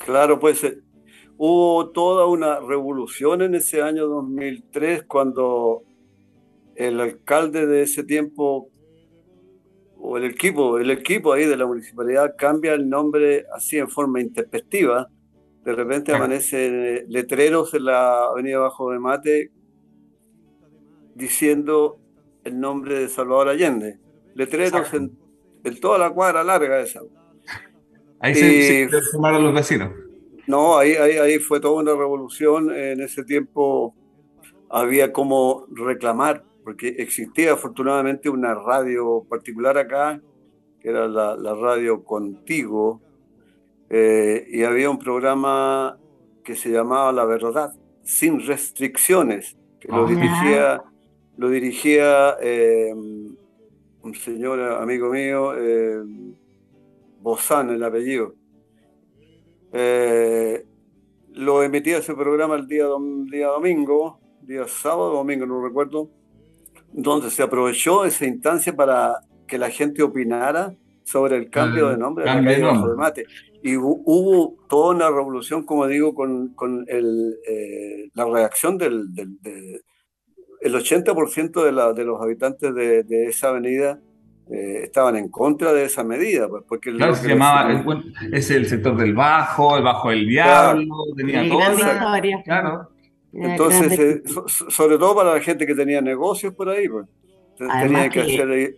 [0.05, 0.79] Claro, pues eh,
[1.37, 5.83] hubo toda una revolución en ese año 2003 cuando
[6.75, 8.69] el alcalde de ese tiempo,
[9.99, 14.21] o el equipo, el equipo ahí de la municipalidad cambia el nombre así en forma
[14.21, 15.07] intempestiva.
[15.67, 19.51] De repente amanecen eh, letreros en la avenida Bajo de Mate
[21.13, 21.99] diciendo
[22.45, 23.99] el nombre de Salvador Allende.
[24.33, 25.11] Letreros en,
[25.65, 27.01] en toda la cuadra larga esa.
[28.21, 29.91] Ahí se, se sumaron los vecinos.
[30.47, 32.73] No, ahí, ahí, ahí fue toda una revolución.
[32.73, 33.93] En ese tiempo
[34.69, 40.21] había como reclamar, porque existía afortunadamente una radio particular acá,
[40.79, 43.01] que era la, la radio Contigo,
[43.89, 45.97] eh, y había un programa
[46.43, 47.73] que se llamaba La Verdad,
[48.03, 50.09] sin restricciones, que lo Ah.
[50.09, 50.81] dirigía,
[51.37, 56.01] lo dirigía eh, un señor amigo mío, eh,
[57.21, 58.33] Bozán, el apellido.
[59.73, 60.65] Eh,
[61.33, 66.09] lo emitía ese programa el día, dom- día domingo, día sábado, domingo, no recuerdo,
[66.93, 70.73] donde se aprovechó esa instancia para que la gente opinara
[71.03, 73.25] sobre el cambio de nombre de la calle Bajo de Mate.
[73.67, 79.13] Y hu- hubo toda una revolución, como digo, con, con el, eh, la reacción del,
[79.13, 79.81] del- de-
[80.61, 83.99] el 80% de, la, de los habitantes de, de esa avenida
[84.49, 86.47] eh, estaban en contra de esa medida.
[86.47, 90.95] Pues, porque claro, se llamaba, el, es el sector del Bajo, el Bajo del Diablo,
[91.15, 91.99] tenía cosas.
[92.43, 92.89] Claro.
[93.33, 94.21] Entonces, eh,
[94.69, 97.05] sobre todo para la gente que tenía negocios por ahí, pues,
[97.57, 98.75] tenía que, hacer eh,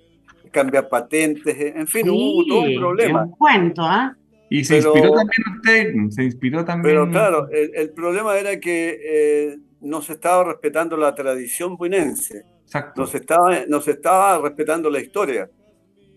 [0.51, 3.23] cambiar patentes, en fin, hubo todo un problema.
[3.25, 4.15] Un cuento, ¿ah?
[4.49, 6.95] Y se inspiró también usted, se inspiró también.
[6.95, 12.43] Pero claro, el, el problema era que no se estaba respetando la tradición buinense.
[12.63, 13.01] Exacto.
[13.01, 15.49] No se estaba, no se estaba respetando la historia.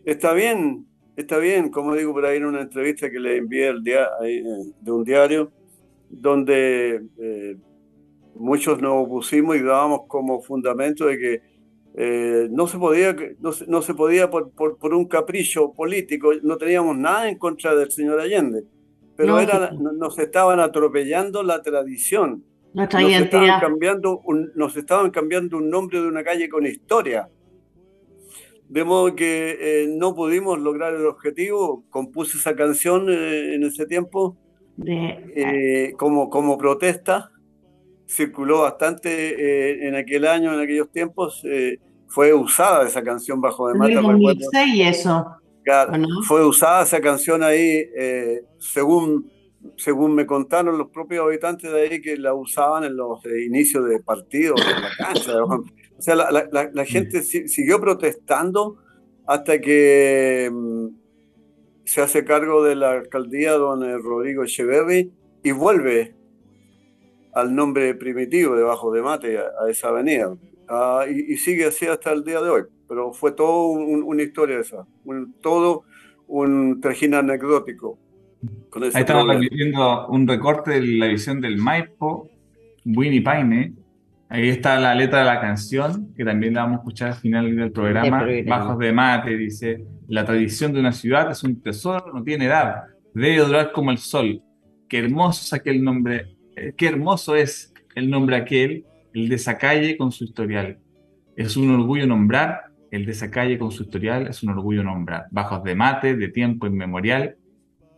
[0.05, 3.83] Está bien, está bien, como digo por ahí en una entrevista que le envié el
[3.83, 4.43] día, eh,
[4.81, 5.51] de un diario,
[6.11, 7.57] donde eh,
[8.35, 11.43] muchos nos opusimos y dábamos como fundamento de que
[11.95, 16.97] eh, no se podía, no no se podía por, por, un capricho político, no teníamos
[16.97, 18.65] nada en contra del señor Allende,
[19.15, 22.45] pero era, nos estaban atropellando la tradición.
[22.73, 27.29] nos estaban, cambiando un, nos estaban cambiando un nombre de una calle con historia.
[28.71, 31.85] De modo que eh, no pudimos lograr el objetivo.
[31.91, 34.39] Compuse esa canción eh, en ese tiempo
[35.99, 37.32] como, como protesta.
[38.07, 41.43] Circuló bastante en aquel año, en aquellos tiempos.
[42.09, 43.93] fue usada esa canción bajo de mata.
[44.67, 45.27] y eso.
[46.27, 47.85] Fue usada esa canción ahí,
[48.59, 49.31] según,
[49.77, 54.01] según me contaron los propios habitantes de ahí, que la usaban en los inicios de
[54.01, 55.45] partidos, en la cancha.
[55.45, 58.77] O sea, la, la, gente siguió protestando
[59.27, 60.87] hasta que mm,
[61.85, 65.13] se hace cargo de la alcaldía don Rodrigo Echeverri
[65.45, 66.17] y vuelve
[67.33, 70.35] al nombre primitivo de Bajo de Mate a, esa avenida.
[70.69, 72.63] Ah, y, sigue así hasta el día de hoy.
[72.89, 75.85] Pero fue todo una historia esa, un, todo
[76.27, 77.99] un trajín anecdótico.
[78.75, 82.29] Ahí estamos viendo un recorte de la visión del Maipo,
[82.85, 83.75] Winnie Paine,
[84.33, 87.55] Ahí está la letra de la canción, que también la vamos a escuchar al final
[87.55, 88.25] del programa.
[88.47, 92.85] Bajos de mate, dice, la tradición de una ciudad es un tesoro, no tiene edad,
[93.13, 94.41] debe durar como el sol.
[94.89, 96.32] Qué hermoso es aquel nombre, eh,
[96.77, 98.85] qué hermoso es el nombre aquel,
[99.15, 100.79] el de esa calle con su historial.
[101.37, 105.27] Es un orgullo nombrar, el de esa calle con su historial es un orgullo nombrar.
[105.31, 107.37] Bajos de mate, de tiempo inmemorial.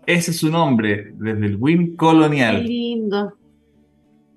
[0.07, 2.63] Ese es su nombre desde el Win colonial.
[2.63, 3.35] Qué lindo.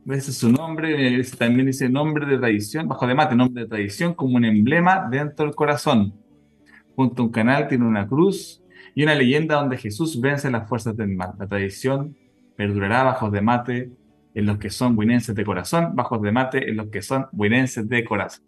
[0.08, 4.14] Ese es su nombre, también dice nombre de tradición, bajo de mate, nombre de tradición,
[4.14, 6.14] como un emblema dentro del corazón.
[6.96, 8.64] Junto a un canal tiene una cruz
[8.96, 11.34] y una leyenda donde Jesús vence las fuerzas del mal.
[11.38, 12.16] La tradición
[12.56, 13.92] perdurará bajo de mate
[14.38, 17.90] en los que son buinenses de corazón, bajos de mate en los que son buinenses
[17.90, 18.46] de corazón.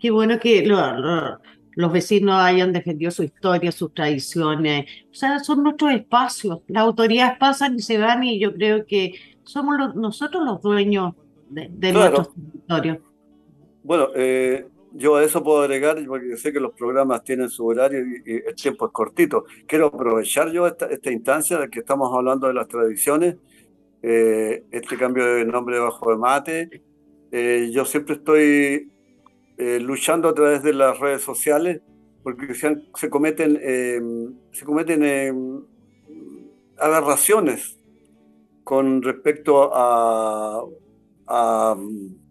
[0.00, 4.86] Qué bueno que los vecinos hayan defendido su historia, sus tradiciones.
[5.10, 6.60] O sea, son nuestros espacios.
[6.68, 11.12] Las autoridades pasan y se van y yo creo que somos nosotros los dueños
[11.50, 12.98] de, de nuestros territorios.
[13.82, 18.00] Bueno, eh, yo a eso puedo agregar, porque sé que los programas tienen su horario
[18.00, 19.44] y, el tiempo es cortito.
[19.66, 23.36] Quiero aprovechar yo esta, esta instancia de que estamos hablando de las tradiciones,
[24.02, 26.82] eh, este cambio de nombre bajo de mate.
[27.30, 28.92] Eh, yo siempre estoy
[29.80, 31.80] luchando a través de las redes sociales
[32.22, 33.58] porque se, se cometen,
[34.52, 35.02] se cometen
[36.78, 37.78] aberraciones
[38.68, 40.62] con respecto a,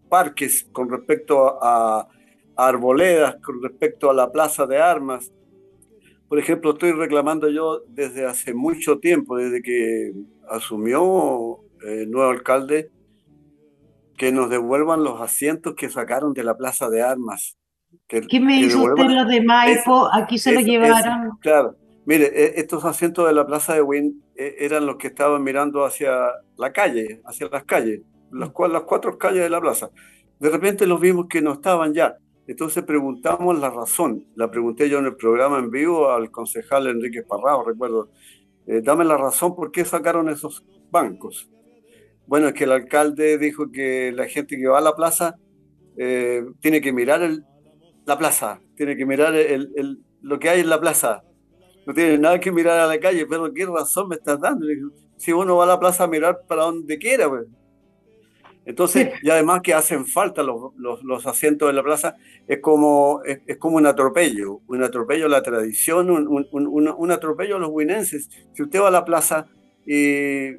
[0.07, 2.07] parques, con respecto a,
[2.55, 5.31] arboledas, con respecto a la plaza de armas.
[6.29, 10.13] Por ejemplo, estoy reclamando yo desde hace mucho tiempo, desde que
[10.49, 12.91] asumió el eh, nuevo alcalde,
[14.17, 17.57] que nos devuelvan los asientos que sacaron de la plaza de armas.
[18.07, 20.09] ¿Qué me hizo usted lo de Maipo?
[20.11, 21.37] Aquí se lo llevaron.
[21.39, 21.75] claro,
[22.07, 25.83] Mire, e, estos asientos de la plaza de Wynn e, eran los que estaban mirando
[25.83, 26.11] hacia
[26.57, 27.99] la calle, hacia las calles,
[28.31, 29.89] las, las cuatro calles de la plaza.
[30.39, 32.15] De repente los vimos que no estaban ya.
[32.47, 34.25] Entonces preguntamos la razón.
[34.35, 38.09] La pregunté yo en el programa en vivo al concejal Enrique Parrao, recuerdo.
[38.67, 41.49] Eh, dame la razón por qué sacaron esos bancos.
[42.25, 45.35] Bueno, es que el alcalde dijo que la gente que va a la plaza
[45.97, 47.21] eh, tiene que mirar
[48.05, 49.33] la plaza, tiene que mirar
[50.21, 51.23] lo que hay en la plaza,
[51.85, 54.67] no tiene nada que mirar a la calle, pero ¿qué razón me estás dando?
[55.15, 57.47] Si uno va a la plaza a mirar para donde quiera, pues.
[58.67, 63.57] Entonces, y además que hacen falta los, los, asientos de la plaza, es como, es,
[63.57, 68.29] como un atropello, un atropello a la tradición, un, un, un, atropello a los huinenses.
[68.53, 69.47] Si usted va a la plaza
[69.85, 70.53] y,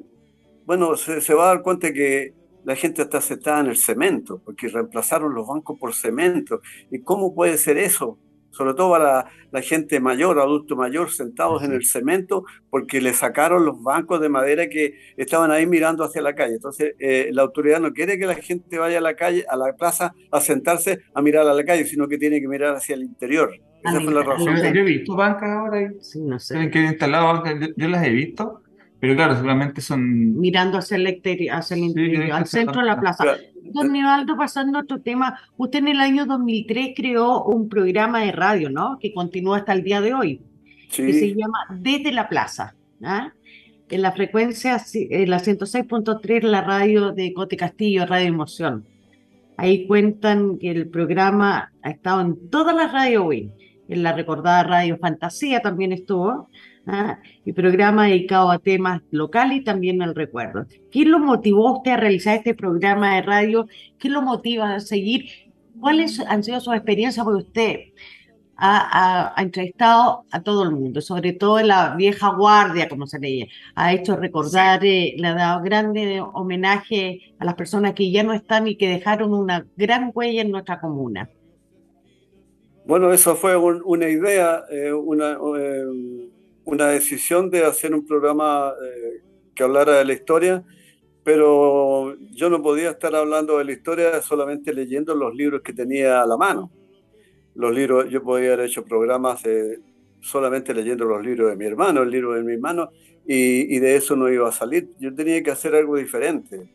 [0.65, 2.33] bueno, se, se, va a dar cuenta que
[2.65, 6.63] la gente está sentada en el cemento, porque reemplazaron los bancos por cemento.
[6.91, 8.19] ¿Y cómo puede ser eso?
[8.59, 13.65] Sobre todo para la gente mayor, adulto mayor, sentados en el cemento, porque le sacaron
[13.65, 16.55] los bancos de madera que estaban ahí mirando hacia la calle.
[16.55, 19.73] Entonces, eh, la autoridad no quiere que la gente vaya a la calle, a la
[19.77, 23.03] plaza, a sentarse a mirar a la calle, sino que tiene que mirar hacia el
[23.03, 23.55] interior.
[23.85, 24.57] Esa fue la razón.
[24.57, 26.69] Yo, he visto bancas ahora, sí, no sé.
[26.71, 27.45] que instalado
[27.77, 28.63] yo las he visto
[29.01, 30.39] pero claro, seguramente son...
[30.39, 31.21] Mirando hacia el,
[31.53, 33.25] hacia el interior, al centro de la plaza.
[33.63, 38.33] Don Nivaldo, pasando a otro tema, usted en el año 2003 creó un programa de
[38.33, 38.99] radio, ¿no?
[39.01, 40.43] Que continúa hasta el día de hoy,
[40.91, 41.07] sí.
[41.07, 42.75] que se llama Desde la Plaza.
[43.05, 43.33] ¿ah?
[43.89, 48.85] En la frecuencia, en la 106.3, la radio de Cote Castillo, Radio Emoción.
[49.57, 53.53] Ahí cuentan que el programa ha estado en todas las radios hoy.
[53.89, 56.49] En la recordada Radio Fantasía también estuvo
[56.89, 57.19] ¿ah?
[57.45, 60.67] y programa dedicado a temas locales y también al recuerdo.
[60.91, 63.67] ¿Qué lo motivó usted a realizar este programa de radio?
[63.99, 65.27] ¿Qué lo motiva a seguir?
[65.79, 67.25] ¿Cuáles han sido sus experiencias?
[67.25, 67.77] Porque usted
[68.57, 73.47] ha, entrevistado a todo el mundo, sobre todo en la vieja guardia, como se leía.
[73.77, 78.33] Ha hecho recordar, eh, le ha dado grande homenaje a las personas que ya no
[78.33, 81.31] están y que dejaron una gran huella en nuestra comuna.
[82.85, 85.85] Bueno, eso fue una idea, eh, una, eh,
[86.69, 89.23] una decisión de hacer un programa eh,
[89.55, 90.63] que hablara de la historia,
[91.25, 96.23] pero yo no podía estar hablando de la historia solamente leyendo los libros que tenía
[96.23, 96.71] a la mano.
[97.55, 99.81] Los libros, yo podía haber hecho programas eh,
[100.21, 102.91] solamente leyendo los libros de mi hermano, el libro de mi hermano,
[103.27, 104.91] y, y de eso no iba a salir.
[105.01, 106.71] Yo tenía que hacer algo diferente.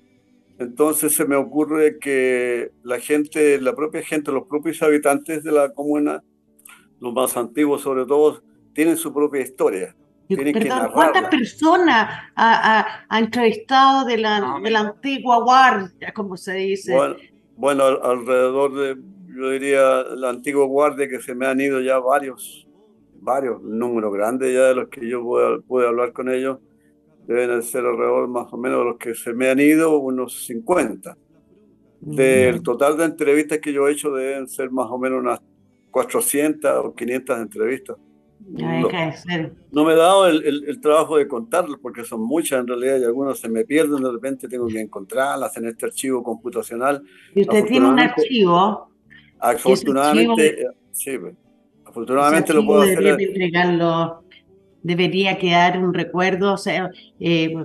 [0.58, 5.72] Entonces se me ocurre que la gente, la propia gente, los propios habitantes de la
[5.72, 6.24] comuna,
[7.00, 8.42] los más antiguos sobre todo,
[8.74, 9.96] tienen su propia historia.
[10.94, 16.96] ¿cuántas personas ha, entrevistado de la, de la antigua guardia, como se dice?
[17.56, 18.98] Bueno, alrededor de,
[19.36, 22.68] yo diría, la antigua guardia que se me han ido ya varios,
[23.20, 25.22] varios, números grandes ya de los que yo
[25.68, 26.60] pude, hablar con ellos,
[27.28, 31.18] deben ser alrededor más o menos de los que se me han ido, unos 50.
[32.02, 35.40] Del total de entrevistas que yo he hecho deben ser más o menos unas
[35.90, 37.98] 400 o 500 entrevistas.
[38.50, 43.40] No, me he dado el, trabajo de contarlos porque son muchas en realidad y algunos
[43.40, 47.02] se me pierden, de repente tengo que encontrarlas en este archivo computacional.
[47.34, 48.90] ¿Y usted tiene un archivo?
[49.40, 51.36] Afortunadamente, sí, pues,
[51.86, 53.18] afortunadamente lo puedo hacer.
[54.84, 56.56] debería quedar un recuerdo
[57.20, 57.56] eh,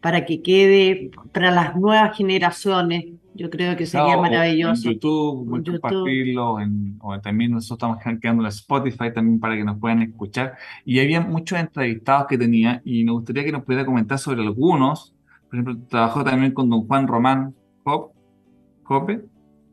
[0.00, 3.06] para que quede para las nuevas generaciones
[3.36, 4.88] yo creo que sería maravilloso.
[4.88, 9.78] En YouTube, compartirlo, en, o también nosotros estamos creando en Spotify también para que nos
[9.78, 10.54] puedan escuchar.
[10.84, 15.14] Y había muchos entrevistados que tenía y me gustaría que nos pudiera comentar sobre algunos.
[15.48, 17.54] Por ejemplo, trabajó también con don Juan Román
[18.82, 19.20] Jope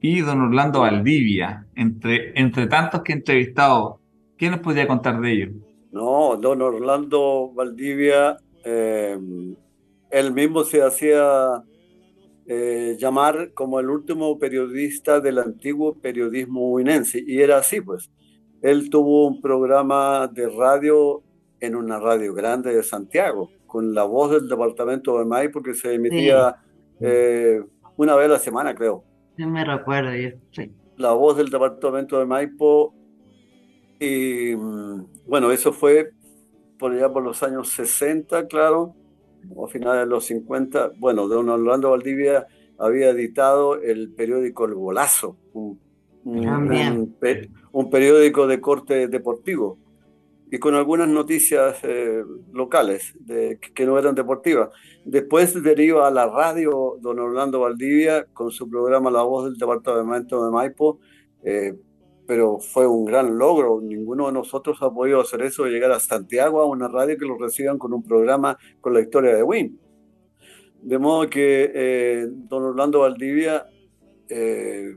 [0.02, 1.66] y don Orlando Valdivia.
[1.76, 4.00] Entre, entre tantos que he entrevistado,
[4.38, 5.50] ¿qué nos podría contar de ellos?
[5.92, 9.18] No, don Orlando Valdivia, eh,
[10.12, 11.64] él mismo se hacía
[12.46, 17.24] eh, llamar como el último periodista del antiguo periodismo huinense.
[17.26, 18.12] Y era así, pues.
[18.62, 21.24] Él tuvo un programa de radio
[21.60, 25.94] en una radio grande de Santiago, con la voz del departamento de Maipo, que se
[25.94, 26.56] emitía
[27.00, 27.62] eh,
[27.98, 29.04] una vez a la semana, creo.
[29.38, 30.12] No me recuerdo
[30.52, 30.72] sí.
[30.98, 32.94] La voz del departamento de Maipo.
[34.00, 36.12] Y mm, bueno, eso fue
[36.78, 38.96] por allá por los años 60, claro
[39.56, 45.38] o finales de los 50, bueno, don Orlando Valdivia había editado el periódico El Golazo,
[45.54, 45.80] un,
[46.24, 49.78] un, periódico de corte deportivo,
[50.52, 54.70] y con algunas noticias eh, locales de, que no eran deportivas.
[55.04, 60.46] Después deriva a la radio don Orlando Valdivia con su programa La Voz del Departamento
[60.46, 61.00] de Maipo,
[61.44, 61.76] eh,
[62.26, 63.82] pero fue un gran logro.
[63.82, 67.38] Ninguno de nosotros ha podido hacer eso, llegar a Santiago a una radio que lo
[67.38, 69.80] reciban con un programa con la historia de Win.
[70.82, 73.66] De modo que eh, don Orlando Valdivia
[74.30, 74.96] eh,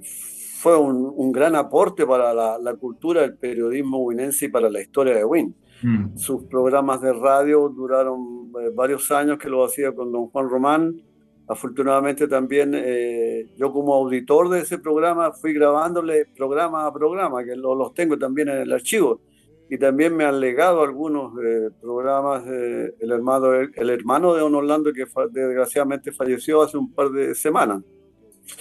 [0.59, 5.25] fue un, gran aporte para la, cultura del periodismo winense y para la historia de
[5.25, 5.55] Win.
[5.83, 6.17] Mm.
[6.17, 11.03] Sus programas de radio duraron eh, varios años que lo hacía con don Juan Román,
[11.49, 17.55] Afortunadamente también eh, yo como auditor de ese programa fui grabándole programa a programa, que
[17.55, 19.21] los tengo también en el archivo.
[19.69, 24.93] Y también me han legado algunos eh, programas, el, hermano, el, hermano de Don Orlando
[24.93, 27.83] que desgraciadamente falleció hace un par de semanas.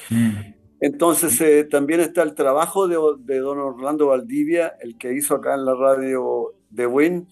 [0.10, 0.56] Mm.
[0.80, 5.56] Entonces eh, también está el trabajo de, de, Don Orlando Valdivia, el que hizo acá
[5.56, 7.28] en la radio de Win,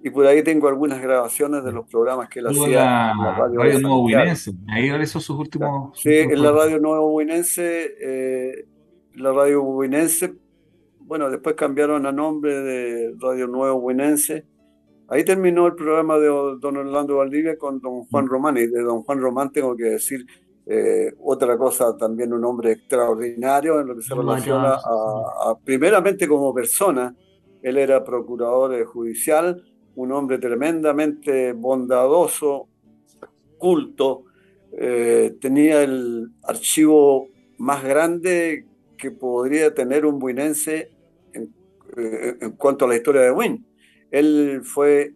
[0.00, 3.80] y por ahí tengo algunas grabaciones de los programas que él hacía en la Radio,
[3.80, 4.52] Nuevo Buinense.
[4.68, 5.98] Ahí realizó sus últimos.
[5.98, 8.66] Sí, en la Radio Nuevo Buinense, eh,
[9.14, 10.34] la Radio Buinense,
[11.00, 14.44] bueno, después cambiaron a nombre de Radio Nuevo Winense.
[15.08, 18.28] Ahí terminó el programa de don Orlando Valdivia con don Juan mm.
[18.28, 20.26] Román, y de don Juan Román tengo que decir
[20.66, 26.52] eh, otra cosa, también un hombre extraordinario en lo que se relaciona a, primeramente como
[26.54, 27.16] persona.
[27.62, 29.64] Él era procurador judicial,
[29.98, 32.68] un hombre tremendamente bondadoso,
[33.58, 34.26] culto,
[34.70, 37.26] eh, tenía el archivo
[37.58, 38.64] más grande
[38.96, 40.92] que podría tener un buinense
[41.32, 41.52] en,
[41.96, 43.66] eh, en, cuanto a la historia de Win.
[44.12, 45.14] Él fue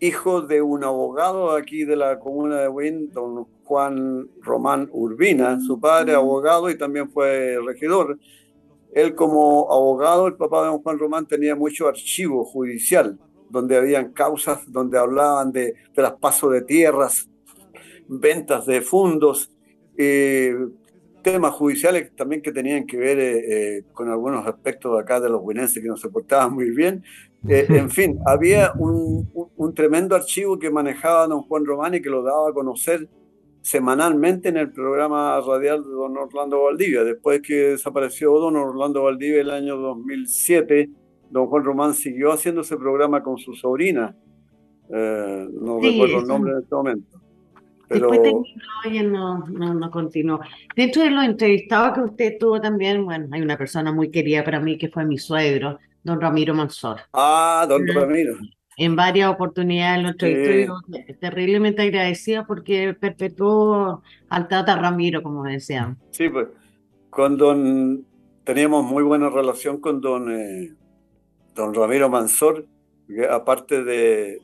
[0.00, 5.78] hijo de un abogado aquí de la comuna de Win, don Juan Román Urbina, su
[5.78, 8.18] padre abogado y también fue regidor.
[8.92, 13.16] Él como abogado, el papá de don Juan Román tenía mucho archivo judicial,
[13.50, 17.28] donde habían causas, donde hablaban de traspaso de tierras,
[18.08, 19.52] ventas de fondos,
[19.96, 20.54] eh,
[21.22, 25.42] temas judiciales también que tenían que ver eh, eh, con algunos aspectos acá de los
[25.42, 27.04] buenenses que no se portaban muy bien.
[27.46, 32.22] en fin, había un, un, tremendo archivo que manejaba don Juan Román y que lo
[32.22, 33.08] daba a conocer
[33.62, 37.04] semanalmente en el programa radial de don Orlando Valdivia.
[37.04, 40.90] Después que desapareció don Orlando Valdivia el año 2007,
[41.30, 44.14] don Juan Román siguió haciendo ese programa con su sobrina.
[44.92, 47.20] Eh, no recuerdo el nombre en este momento.
[47.88, 48.10] Pero...
[48.10, 50.40] Después no, no, no continuó.
[50.76, 54.60] Dentro de los entrevistados que usted tuvo también, bueno, hay una persona muy querida para
[54.60, 57.00] mí que fue mi suegro, don Ramiro Mansor.
[57.12, 58.36] Ah, don Ramiro
[58.80, 61.14] en varias oportunidades nuestro sí.
[61.20, 65.98] terriblemente agradecida porque perpetuó al Tata Ramiro, como decían.
[66.12, 66.48] Sí, pues
[67.10, 68.06] con don,
[68.42, 70.72] teníamos muy buena relación con don, eh,
[71.60, 72.66] don Ramiro Mansor,
[73.30, 74.38] aparte de,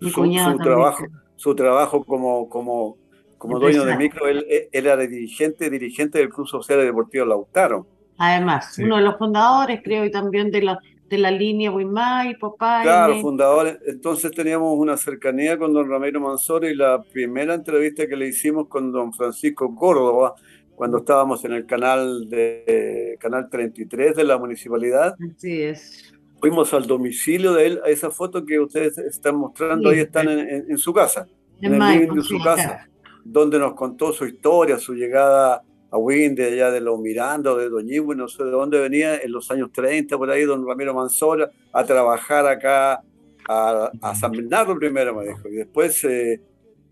[0.00, 1.04] su, trabajo,
[1.36, 2.96] su trabajo como, como,
[3.38, 7.86] como dueño de micro, él, era dirigente, dirigente del Club Social y Deportivo Lautaro.
[8.18, 12.82] Además, uno de los fundadores, creo, y también de la de la línea Wimay, Popay.
[12.82, 13.78] Claro, fundadores.
[13.86, 18.68] Entonces teníamos una cercanía con don Ramiro Mansor y la primera entrevista que le hicimos
[18.68, 20.34] con don Francisco Córdoba,
[20.76, 25.16] cuando estábamos en el canal de canal 33 de la municipalidad.
[25.34, 26.12] Así es.
[26.38, 30.76] Fuimos al domicilio de él, a esa foto que ustedes están mostrando, ahí están en,
[30.76, 31.26] su casa,
[31.62, 32.86] en, el living de su casa,
[33.24, 37.70] donde nos contó su historia, su llegada a Win, de allá de los Miranda, de
[37.70, 41.50] Doñigüe, no sé de dónde venía, en los años 30, por ahí, don Ramiro Manzora,
[41.72, 43.02] a trabajar acá
[43.48, 46.40] a, San Bernardo primero, me dijo, y después, eh,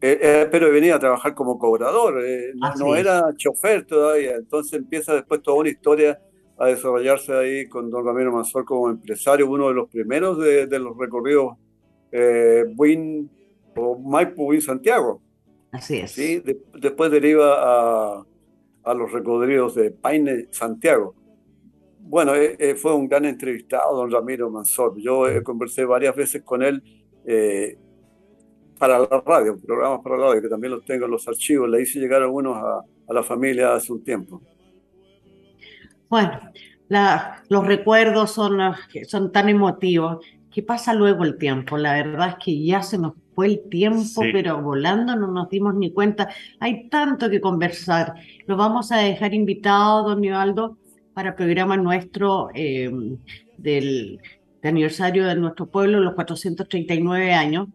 [0.07, 2.23] eh, eh, pero venía a trabajar como cobrador,
[2.79, 6.19] no, era chofer todavía, entonces empieza después toda una historia
[6.59, 10.97] a desarrollarse ahí con don Ramiro Manzor como empresario, uno de los primeros de, los
[10.97, 11.57] recorridos
[12.77, 13.31] Win
[13.77, 15.21] o Maipo Win Santiago.
[15.73, 16.13] Así es.
[16.13, 16.41] ¿sí?
[16.75, 18.25] después deriva a
[18.85, 21.15] a los recodridos de Paine, Santiago.
[22.01, 24.95] Bueno, eh, eh, fue un gran entrevistado, don Ramiro Mansor.
[24.99, 26.83] Yo eh, conversé varias veces con él
[28.79, 31.69] para la radio, programas para la radio, que también los tengo en los archivos.
[31.69, 34.43] Le hice llegar algunos a, a la familia hace un tiempo.
[36.09, 36.39] Bueno,
[37.49, 38.59] los recuerdos son,
[39.07, 40.25] son tan emotivos.
[40.53, 41.77] ¿Qué pasa luego el tiempo?
[41.77, 45.75] La verdad es que ya se nos fue el tiempo, pero volando no nos dimos
[45.75, 46.29] ni cuenta.
[46.61, 48.15] Hay tanto que conversar.
[48.47, 50.79] Lo vamos a dejar invitado, don Nivaldo,
[51.13, 52.91] para el programa nuestro eh,
[53.57, 54.21] del
[54.63, 57.69] aniversario de nuestro pueblo, los 439 años,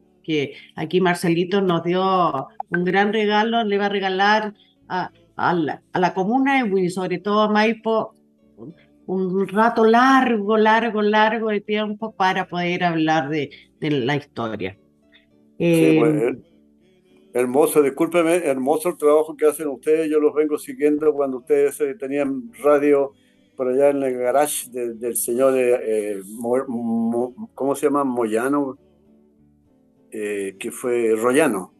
[0.75, 4.53] aquí Marcelito nos dio un gran regalo, le va a regalar
[4.87, 5.11] a,
[5.53, 8.13] la, a la, comuna y sobre todo a Maipo
[9.05, 13.49] un rato largo, largo, largo de tiempo para poder hablar de,
[13.79, 14.77] de la historia.
[15.57, 16.37] Eh,
[17.33, 20.09] hermoso, discúlpeme, hermoso el trabajo que hacen ustedes.
[20.11, 23.13] Yo los vengo siguiendo cuando ustedes eh, tenían radio
[23.55, 26.21] por allá en el garage del señor, eh,
[27.55, 28.05] ¿cómo se llama?
[28.05, 28.77] Moyano,
[30.11, 31.73] que fue Royano.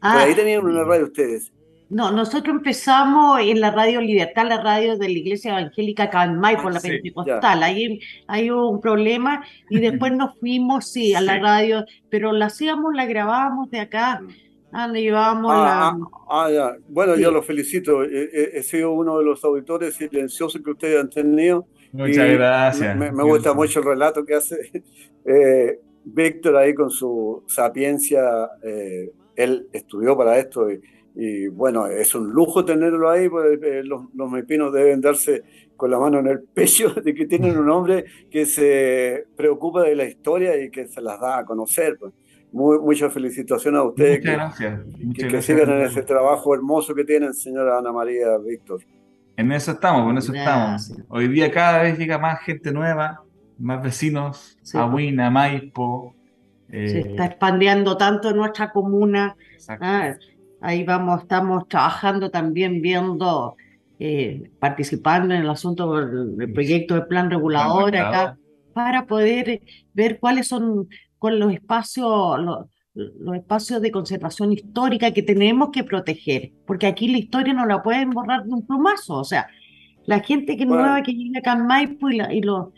[0.00, 0.36] ahí ah.
[0.36, 1.54] tenían una radio ustedes.
[1.90, 6.72] No, nosotros empezamos en la radio Libertad, la radio de la Iglesia Evangélica Calmay por
[6.72, 7.62] la Pentecostal.
[7.62, 12.94] Ahí, hay un problema y después nos fuimos, sí, a la radio, pero la hacíamos,
[12.94, 14.20] la grabábamos de acá.
[14.20, 14.28] Mm.
[14.72, 15.88] Ah, le llevábamos ah, la...
[15.88, 15.98] ah,
[16.30, 16.76] ah ya.
[16.88, 18.02] Bueno, yo lo felicito.
[18.02, 21.68] He, sido uno de los auditores silenciosos que ustedes han tenido.
[21.92, 22.96] Muchas gracias.
[22.96, 24.56] Me, gusta mucho el relato que hace
[25.26, 28.22] eh, Víctor ahí con su sapiencia.
[28.62, 30.80] Eh, él estudió para esto y,
[31.16, 35.42] y bueno, es un lujo tenerlo ahí, porque eh, los, los mepinos deben darse
[35.76, 39.94] con la mano en el pecho de que tienen un hombre que se preocupa de
[39.94, 41.96] la historia y que se las da a conocer.
[41.98, 42.12] Pues.
[42.52, 44.20] Muy, muchas felicitaciones a ustedes.
[44.20, 44.80] Muchas gracias.
[45.16, 48.80] que, sigan en ese trabajo hermoso que tienen, señora Ana María Víctor.
[49.36, 50.40] En eso estamos, en eso Ya,
[50.76, 50.92] estamos.
[51.08, 53.24] Hoy día cada vez llega más gente nueva,
[53.58, 54.76] más vecinos, Sí.
[55.30, 56.14] Maipo.
[56.70, 59.36] Se eh, está expandiendo tanto en nuestra comuna.
[59.80, 60.14] ah,
[60.60, 63.54] ahí vamos, estamos trabajando también viendo,
[63.98, 68.36] eh, participando en el asunto del, proyecto de plan regulador acá,
[68.72, 69.60] para poder
[69.92, 70.88] ver cuáles son
[71.18, 77.08] con los espacios, los, los espacios de conservación histórica que tenemos que proteger, porque aquí
[77.08, 79.46] la historia no la pueden borrar de un plumazo, o sea,
[80.06, 80.82] la gente que Bueno.
[80.82, 82.68] nueva que llega acá en Maipo y, la- y los,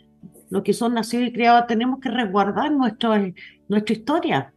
[0.49, 3.13] los que son nacidos y criados tenemos que resguardar nuestro,
[3.67, 4.53] nuestra historia.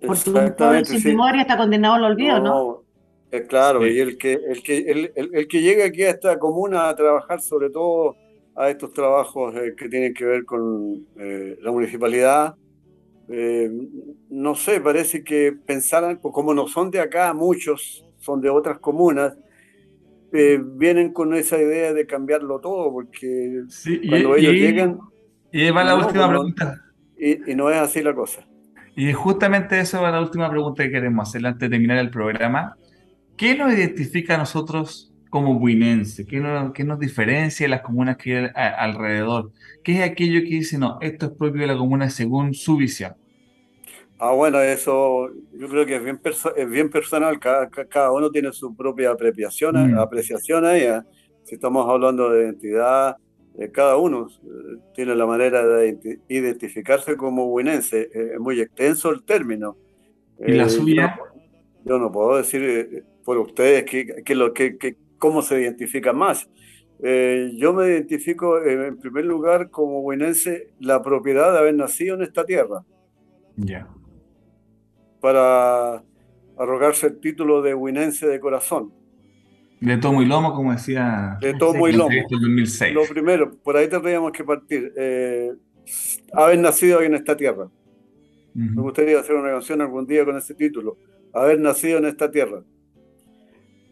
[0.00, 1.08] Porque un pueblo Exactamente, sin sí.
[1.08, 2.44] memoria está condenado al olvido, ¿no?
[2.44, 2.84] No,
[3.30, 3.90] eh, claro, Sí.
[3.92, 6.94] y el que, el que, el, el- el que llega aquí a esta comuna a
[6.94, 8.16] trabajar, sobre todo
[8.54, 12.54] a estos trabajos eh, que tienen que ver con eh, la municipalidad,
[13.28, 13.70] eh,
[14.28, 18.78] no sé, parece que pensaran, pues, como no son de acá, muchos son de otras
[18.78, 19.34] comunas,
[20.32, 24.60] eh, vienen con esa idea de cambiarlo todo, porque Sí, y, cuando y ellos ahí-
[24.60, 24.98] llegan,
[25.58, 26.28] y va la No, última pues, no.
[26.30, 26.82] pregunta.
[27.18, 28.44] y, y no es así la cosa.
[28.96, 32.76] Y justamente eso va la última pregunta que queremos hacer antes de terminar el programa.
[33.36, 36.24] ¿Qué nos identifica a nosotros como buinense?
[36.26, 39.50] ¿Qué nos, qué nos diferencia de las comunas que hay a- alrededor?
[39.82, 43.14] ¿Qué es aquello que dice, no, esto es propio de la comuna según su visión?
[44.18, 45.28] Ah, bueno, eso
[45.58, 48.74] yo creo que es bien, perso- es bien personal, cada, ca- cada uno tiene su
[48.76, 49.98] propia apreciación, Mm.
[49.98, 50.82] apreciación ahí.
[50.82, 51.00] ¿eh?
[51.42, 53.16] Si estamos hablando de identidad,
[53.72, 58.10] cada uno eh, tiene la manera de identi- identificarse como buinense.
[58.12, 59.76] Eh, es muy extenso el término.
[60.38, 61.16] ¿Y la Eh, yo suya?
[61.16, 61.34] no-
[61.86, 66.16] Yo no puedo decir eh, por ustedes que, que lo, que, que- cómo se identifican
[66.16, 66.48] más.
[67.02, 72.14] Eh, yo me identifico eh, en primer lugar como buinense la propiedad de haber nacido
[72.14, 72.84] en esta tierra
[73.56, 73.88] Ya.
[75.20, 76.02] para
[76.56, 78.92] arrogarse el título de Winense de corazón,
[79.84, 82.04] De tomo y lomo, como decía de tomo y lomo.
[82.10, 82.94] entrevista del 2006.
[82.94, 84.92] Lo primero, por ahí tendríamos que partir.
[84.96, 85.52] eh,
[86.32, 87.68] haber nacido en esta tierra.
[88.54, 90.96] Me gustaría hacer una canción algún día con ese título.
[91.32, 92.62] Haber nacido en esta tierra.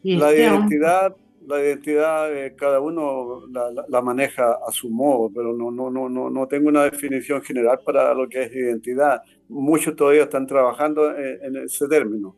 [0.02, 1.16] Y La este identidad,
[1.46, 5.90] la identidad eh, cada uno la, la- la maneja a su modo, pero no, no,
[5.90, 9.20] no, no, no tengo una definición general para lo que es identidad.
[9.48, 12.36] Muchos todavía están trabajando en, en ese término.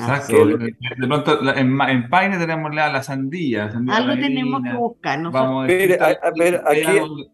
[0.00, 0.46] Exacto.
[0.46, 0.74] De,
[1.06, 3.66] pronto, en, en Paine tenemos la, la sandía.
[3.66, 4.28] la sandía Algo marina.
[4.28, 5.18] tenemos que buscar.
[5.20, 5.68] Nosotros, Vamos
[6.00, 7.26] a- a ver, aquí-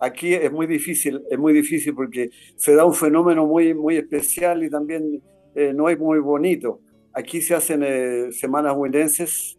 [0.00, 4.62] aquí es muy difícil, es muy difícil porque se da un fenómeno muy, muy especial
[4.64, 5.22] y también
[5.54, 6.80] eh, no es muy bonito.
[7.12, 9.58] Aquí se hacen eh, semanas huilenses,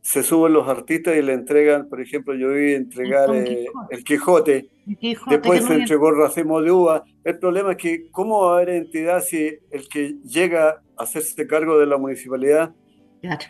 [0.00, 3.94] se suben los artistas y le entregan, por ejemplo, yo vi entregar Don eh, Quijote.
[3.96, 7.04] el Quijote, el Quijote, después se no- entregó el racimo de uva.
[7.24, 11.78] El problema es que, ¿cómo va a haber entidad si el que llega hacerse cargo
[11.78, 12.74] de la municipalidad
[13.20, 13.44] Claro.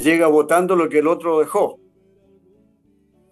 [0.00, 1.78] llega votando lo que el otro dejó?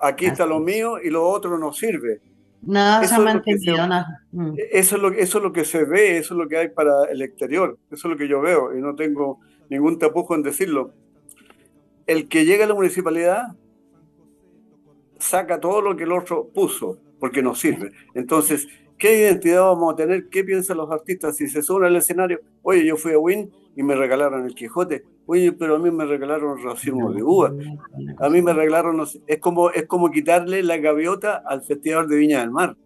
[0.01, 2.21] Aquí está lo mío y lo otro no sirve.
[2.65, 3.77] Se ha Eso es lo que mantenido.
[3.77, 4.07] se- nada.
[4.33, 4.55] Mm.
[4.73, 7.05] Eso es, lo, eso es lo que se ve, eso es lo que hay para
[7.11, 10.93] el exterior, eso es lo que yo veo y no tengo ningún tapujo en decirlo.
[12.07, 13.57] El que llega a la municipalidad
[15.19, 17.93] saca todo lo que el otro puso, porque no sirve.
[18.15, 18.67] Entonces,
[19.03, 20.29] ¿qué identidad vamos a tener?
[20.29, 22.39] ¿Qué piensan los artistas si se suben al escenario?
[22.63, 25.03] Oye, yo fui a Win y me regalaron el Quijote.
[25.27, 27.53] Oye, pero a mí me regalaron racimo de uva.
[28.19, 32.07] A mí me regalaron, no sé, es como, es como quitarle la gaviota al Festival
[32.09, 32.77] de Viña del Mar.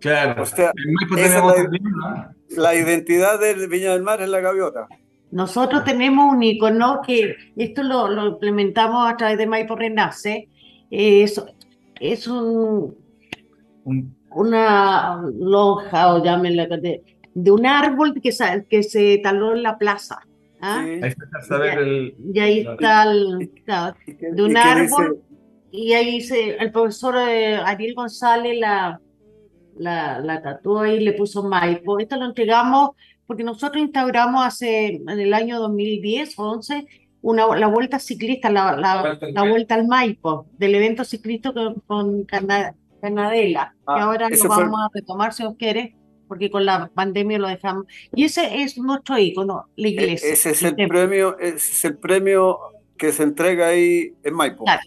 [0.00, 0.42] Claro.
[0.42, 0.72] O sea,
[1.18, 2.34] esa la- también, ¿no?
[2.56, 4.86] La identidad de Viña del Mar es la gaviota.
[5.30, 10.48] Nosotros tenemos un icono que esto lo, lo implementamos a través de Maipo Renace.
[10.90, 11.42] Es,
[12.00, 12.94] es un,
[13.84, 17.02] Un- una lonja, o llámenla, de,
[17.34, 18.30] de un árbol que,
[18.68, 20.20] que se taló en la plaza.
[20.60, 20.82] ¿ah?
[20.84, 21.00] Sí.
[21.02, 22.14] ahí a ver el.
[22.34, 25.08] Y ahí está el, claro, ¿Y de un y árbol.
[25.12, 25.22] dice?
[25.72, 29.00] Y ahí se, el profesor eh, Ariel González la,
[29.76, 31.98] la, la tatuó y le puso Maipo.
[31.98, 32.90] Esto lo entregamos
[33.26, 36.86] porque nosotros instauramos hace, en el año 2010 o 11,
[37.22, 39.50] una, la vuelta ciclista, la, la, Vuelta al la Maipo.
[39.50, 44.46] vuelta al Maipo, del evento ciclista con, con Cana- Canadela, que Ah, ahora lo ese
[44.48, 45.96] fue vamos a retomar si Dios quiere,
[46.28, 47.86] porque con la pandemia lo dejamos.
[48.14, 50.32] Y ese es nuestro icono, la E- iglesia.
[50.32, 52.58] Ese es el el premio, ese es el premio
[52.96, 54.64] que se entrega ahí en Maipo.
[54.64, 54.82] Claro.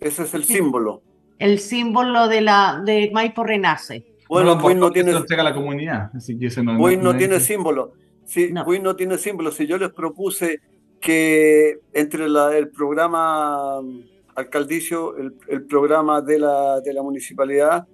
[0.00, 0.54] Ese es el Sí.
[0.54, 1.02] símbolo.
[1.38, 4.04] el símbolo de la de Maipo Renace.
[4.28, 6.10] Bueno, no, Buin no tiene, entrega la comunidad.
[6.14, 7.94] Así que eso no, no no tiene es- símbolo.
[8.26, 8.64] Si No.
[8.64, 10.60] No tiene símbolo, si yo les propuse
[11.00, 13.80] que entre la- el programa
[14.34, 17.86] alcaldicio, el, el programa de la, de la municipalidad,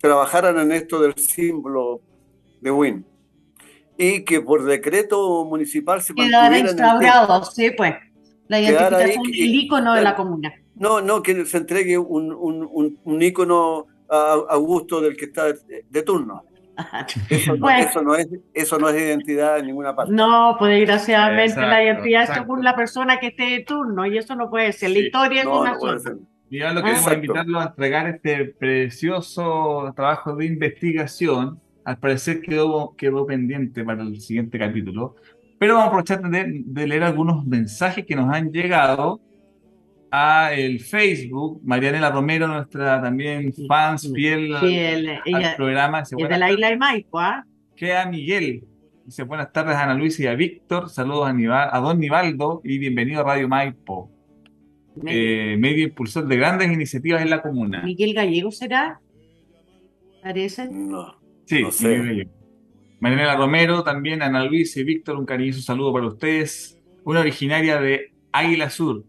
[0.00, 2.00] trabajaran en esto del símbolo
[2.60, 3.06] de Win.
[3.96, 7.94] Y que por decreto municipal se Quedara instaurado, sí, pues,
[8.46, 10.54] la identificación, y- el icono de la comuna.
[10.76, 15.24] No, no, que se entregue un, un, un, un ícono a, a gusto del que
[15.24, 16.44] está de, de turno.
[17.30, 17.88] Eso, no- Bueno.
[17.88, 20.12] eso no es, eso no es identidad en ninguna parte.
[20.12, 22.42] No, pues desgraciadamente la Exacto, identidad es exacto.
[22.44, 24.90] según la persona que esté de turno y eso no puede ser.
[24.90, 25.00] La Sí.
[25.06, 26.16] historia es No, una no puede sola.
[26.50, 26.82] Y ahora lo Ah.
[26.84, 28.44] queremos invitarlo a entregar este
[29.02, 31.60] precioso trabajo de investigación.
[31.84, 35.16] Al parecer quedó, quedó pendiente para el siguiente capítulo.
[35.58, 39.20] Pero vamos a aprovechar de, de leer algunos mensajes que nos han llegado
[40.10, 41.60] a el Facebook.
[41.64, 46.00] Marianela Romero, nuestra también fans fiel al, programa.
[46.00, 47.44] Dice, es de "Buenas la isla de Maipo, ¿ah?
[47.76, 48.64] Queda Miguel.
[49.04, 50.90] Dice, buenas tardes Ana Luisa y a Víctor.
[50.90, 54.10] Saludos a, a Don Nivaldo y bienvenido a Radio Maipo,
[55.06, 57.82] eh, medio impulsor de grandes iniciativas en la comuna.
[57.82, 59.00] Miguel Gallego será,
[60.22, 60.68] parece.
[60.70, 61.16] No.
[61.46, 61.88] Sí, no sé.
[61.88, 62.30] Miguel Gallego.
[63.00, 66.78] Marianela Romero, también Ana Luisa y Víctor, un cariñoso saludo para ustedes.
[67.04, 69.04] Una originaria de Águila Sur,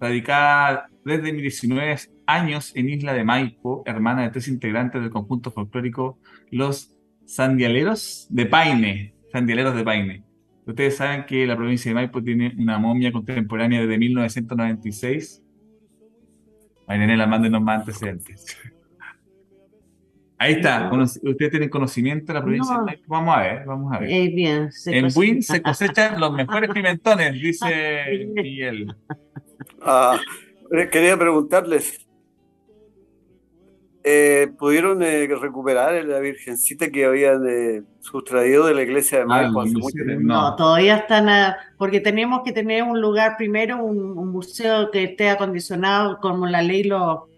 [0.00, 5.50] radicada desde mis 19 años en Isla de Maipo, hermana de tres integrantes del conjunto
[5.50, 6.18] folclórico
[6.50, 6.92] Los
[7.24, 9.14] Sandialeros de Paine.
[9.32, 10.22] Sandialeros de Paine.
[10.66, 15.42] Ustedes saben que la provincia de Maipo tiene una momia contemporánea desde 1996.
[16.88, 18.56] Marianela, mándenos más antecedentes.
[20.38, 20.90] Ahí está.
[20.92, 22.80] Ustedes tienen conocimiento de la provincia No.
[22.80, 23.04] de Maipo.
[23.06, 24.10] Vamos a ver, vamos a ver.
[24.10, 24.68] Eh, bien.
[24.86, 28.94] En Buin se cosechan los mejores pimentones, dice Miguel.
[29.82, 30.18] Ah,
[30.72, 32.06] eh, quería preguntarles,
[34.08, 39.40] eh, ¿pudieron eh, recuperar la virgencita que habían eh, sustraído de la iglesia de Ah,
[39.40, 40.22] hace no mucho sé, tiempo?
[40.22, 40.56] No, No.
[40.56, 45.28] todavía están, a- porque tenemos que tener un lugar primero, un, un museo que esté
[45.30, 47.28] acondicionado como la ley lo,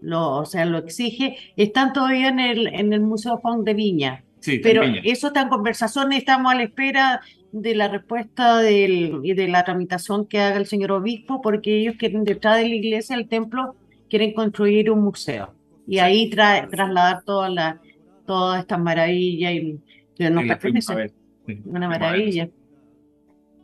[0.00, 1.36] lo, o sea, lo exige.
[1.56, 5.48] Están todavía en el, en el Museo Font de Viña, Sí, pero eso está en
[5.48, 7.20] conversación, estamos a la espera
[7.52, 11.96] de la respuesta del, y de la tramitación que haga el señor obispo, porque ellos
[11.98, 13.76] quieren detrás de la iglesia, el templo,
[14.08, 15.54] quieren construir un museo
[15.86, 17.80] y ahí tra- trasladar toda la,
[18.26, 19.78] todas estas maravillas y
[20.16, 21.12] que nos pertenecen.
[21.46, 22.48] Sí, Una maravilla.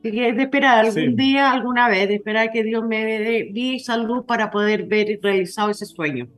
[0.01, 1.15] Así que de esperar algún Sí.
[1.15, 5.19] día, alguna vez, de esperar que Dios me dé vida y salud para poder ver
[5.23, 6.29] realizado ese sueño.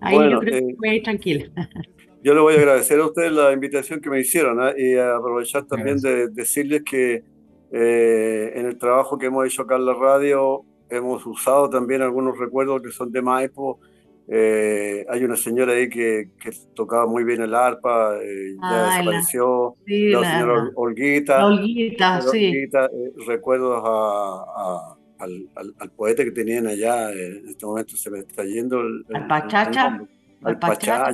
[0.00, 1.46] Ahí Bueno, yo creo eh, que voy a ir tranquila.
[2.26, 4.72] Yo le voy a agradecer a ustedes la invitación que me hicieron ¿ah?
[4.76, 7.22] y aprovechar también de decirles que
[7.70, 12.36] eh, en el trabajo que hemos hecho acá en la radio hemos usado también algunos
[12.36, 13.78] recuerdos que son de Maipo.
[14.26, 18.82] Eh, hay una señora ahí que, que tocaba muy bien el arpa, eh, ya Ah,
[18.88, 19.76] la- desapareció.
[19.86, 21.38] Sí, la la, señora Ol- Olguita.
[21.38, 22.46] la Olguita, sí.
[22.48, 27.64] Olguita, eh, recuerdos a, a- al, al- al poeta que tenían allá, eh, en este
[27.66, 30.00] momento se me está yendo el, el- Al Pachacha.
[30.46, 31.12] Al Pachacha,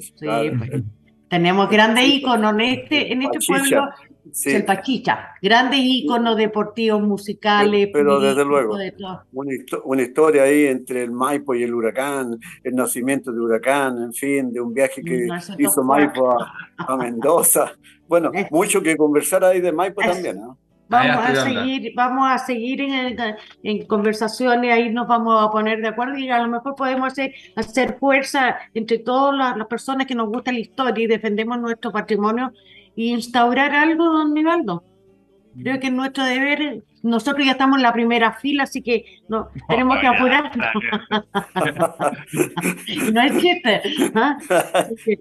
[0.00, 0.70] sí, claro, pues.
[0.72, 0.84] el-
[1.28, 3.88] Tenemos grandes íconos en este, en este Pachicha, pueblo,
[4.30, 4.50] sí.
[4.50, 8.76] es el Pachicha, grandes íconos deportivos, musicales, Pero desde luego.
[8.76, 8.94] de
[9.32, 14.00] una, histo- una historia ahí entre el Maipo y el huracán, el nacimiento de huracán,
[14.02, 17.72] en fin, de un viaje que eso hizo Maipo a, a Mendoza.
[18.06, 20.58] Bueno, mucho que conversar ahí de Maipo también, ¿no?
[20.88, 23.16] Vamos a seguir, vamos a seguir en,
[23.62, 27.34] en conversaciones, ahí nos vamos a poner de acuerdo y a lo mejor podemos hacer,
[27.56, 31.90] hacer fuerza entre todas las, las personas que nos gusta la historia y defendemos nuestro
[31.90, 32.52] patrimonio
[32.96, 34.84] e instaurar algo, don Nivaldo.
[35.60, 39.48] Creo que es nuestro deber, nosotros ya estamos en la primera fila, así que no,
[39.68, 40.50] tenemos que ya, apurar.
[43.12, 43.82] No es chiste.
[43.84, 44.20] chiste.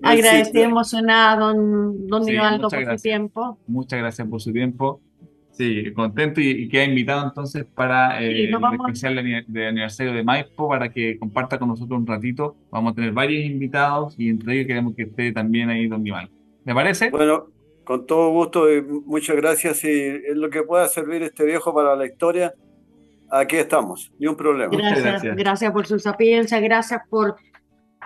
[0.02, 3.60] Agradecemos emocionada, don, don Sí, Nivaldo, por su tiempo.
[3.68, 5.02] Muchas gracias por su tiempo.
[5.54, 9.68] Sí, contento y, y queda invitado entonces para eh, Sí, el especial de, ani- de
[9.68, 12.56] aniversario de Maipo para que comparta con nosotros un ratito.
[12.72, 16.30] Vamos a tener varios invitados y entre ellos queremos que esté también ahí Don Iván.
[16.66, 17.10] ¿Me parece?
[17.12, 17.48] Bueno,
[17.84, 19.84] con todo gusto y muchas gracias.
[19.84, 22.54] Y en lo que pueda servir este viejo para la historia,
[23.30, 24.76] aquí estamos, ni un problema.
[24.76, 25.36] Gracias, gracias.
[25.36, 27.36] gracias por su sapiencia, gracias por,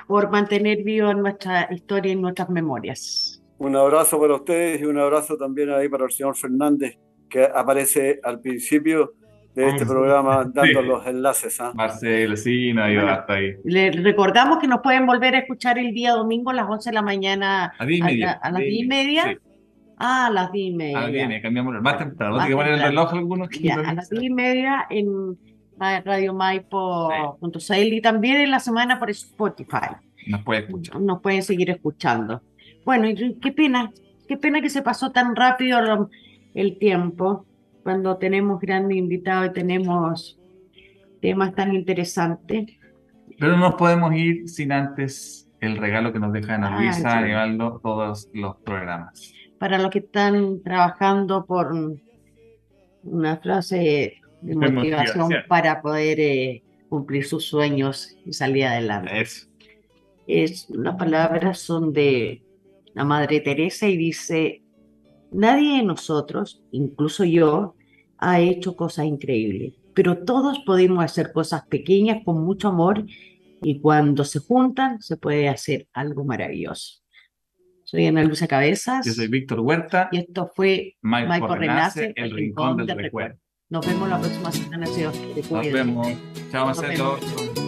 [0.08, 3.42] por mantener viva nuestra historia y nuestras memorias.
[3.60, 6.98] Un abrazo para ustedes y un abrazo también ahí para el señor Fernández,
[7.30, 9.14] que aparece al principio
[9.56, 10.88] de este programa dando sí.
[10.88, 11.60] los enlaces.
[11.62, 11.72] ¿ah?
[11.74, 13.54] Marcelo, sí, no, yo hasta ahí.
[13.64, 16.94] Le recordamos que nos pueden volver a escuchar el día domingo a las 11 de
[16.94, 17.74] la mañana.
[17.80, 18.32] A diez y a, media.
[18.42, 19.24] a- a las 10 y media.
[19.24, 19.38] Sí,
[20.00, 21.00] Ah, a las 10 y media.
[21.00, 22.34] ah, viene, cambiamos el más temprano.
[22.34, 24.20] No Más hay que poner el reloj algunos que Ya, no a las dicen.
[24.22, 25.38] 10 y media en
[25.80, 29.96] ra- radiomaipo.cl y también en la semana por Spotify.
[30.28, 31.02] Nos puede escuchar.
[31.02, 32.42] nos pueden seguir escuchando.
[32.86, 33.92] Bueno, y qué pena,
[34.28, 36.10] qué pena que se pasó tan rápido lo-
[36.58, 37.46] el tiempo
[37.84, 40.40] cuando tenemos grandes invitados y tenemos
[41.22, 42.66] temas tan interesantes.
[43.40, 46.96] Pero no nos podemos ir sin antes el regalo que nos deja Ana Ah, Luisa,
[47.00, 47.06] sí.
[47.06, 49.34] Aníbaldo, todos los programas.
[49.60, 51.74] Para los que están trabajando por
[53.04, 55.32] una frase de motivación motivación.
[55.48, 59.22] para poder eh, cumplir sus sueños y salir adelante.
[59.22, 59.48] Eso.
[60.26, 62.42] Es, las palabras son de
[62.94, 64.64] la Madre Teresa y dice,
[65.32, 67.76] nadie de nosotros, incluso yo,
[68.18, 73.06] ha hecho cosas increíbles, pero todos podemos hacer cosas pequeñas con mucho amor
[73.62, 77.02] y cuando se juntan se puede hacer algo maravilloso.
[77.84, 79.06] Soy Ana Luisa Cabezas.
[79.06, 80.10] Yo soy Víctor Huerta.
[80.12, 83.40] Y esto fue Maipo Maipo Renace, Renace, el rincón del recuerdo.
[83.70, 85.04] Nos vemos la próxima semana, si.
[85.04, 86.08] Nos vemos.
[86.52, 87.67] Chao, Marcelo.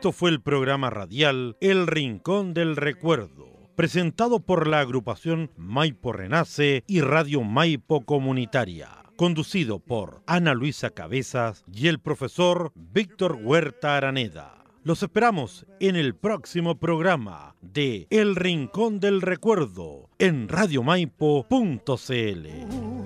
[0.00, 6.84] Esto fue el programa radial El Rincón del Recuerdo, presentado por la agrupación Maipo Renace
[6.86, 14.64] y Radio Maipo Comunitaria, conducido por Ana Luisa Cabezas y el profesor Víctor Huerta Araneda.
[14.84, 22.99] Los esperamos en el próximo programa de El Rincón del Recuerdo en radiomaipo.cl.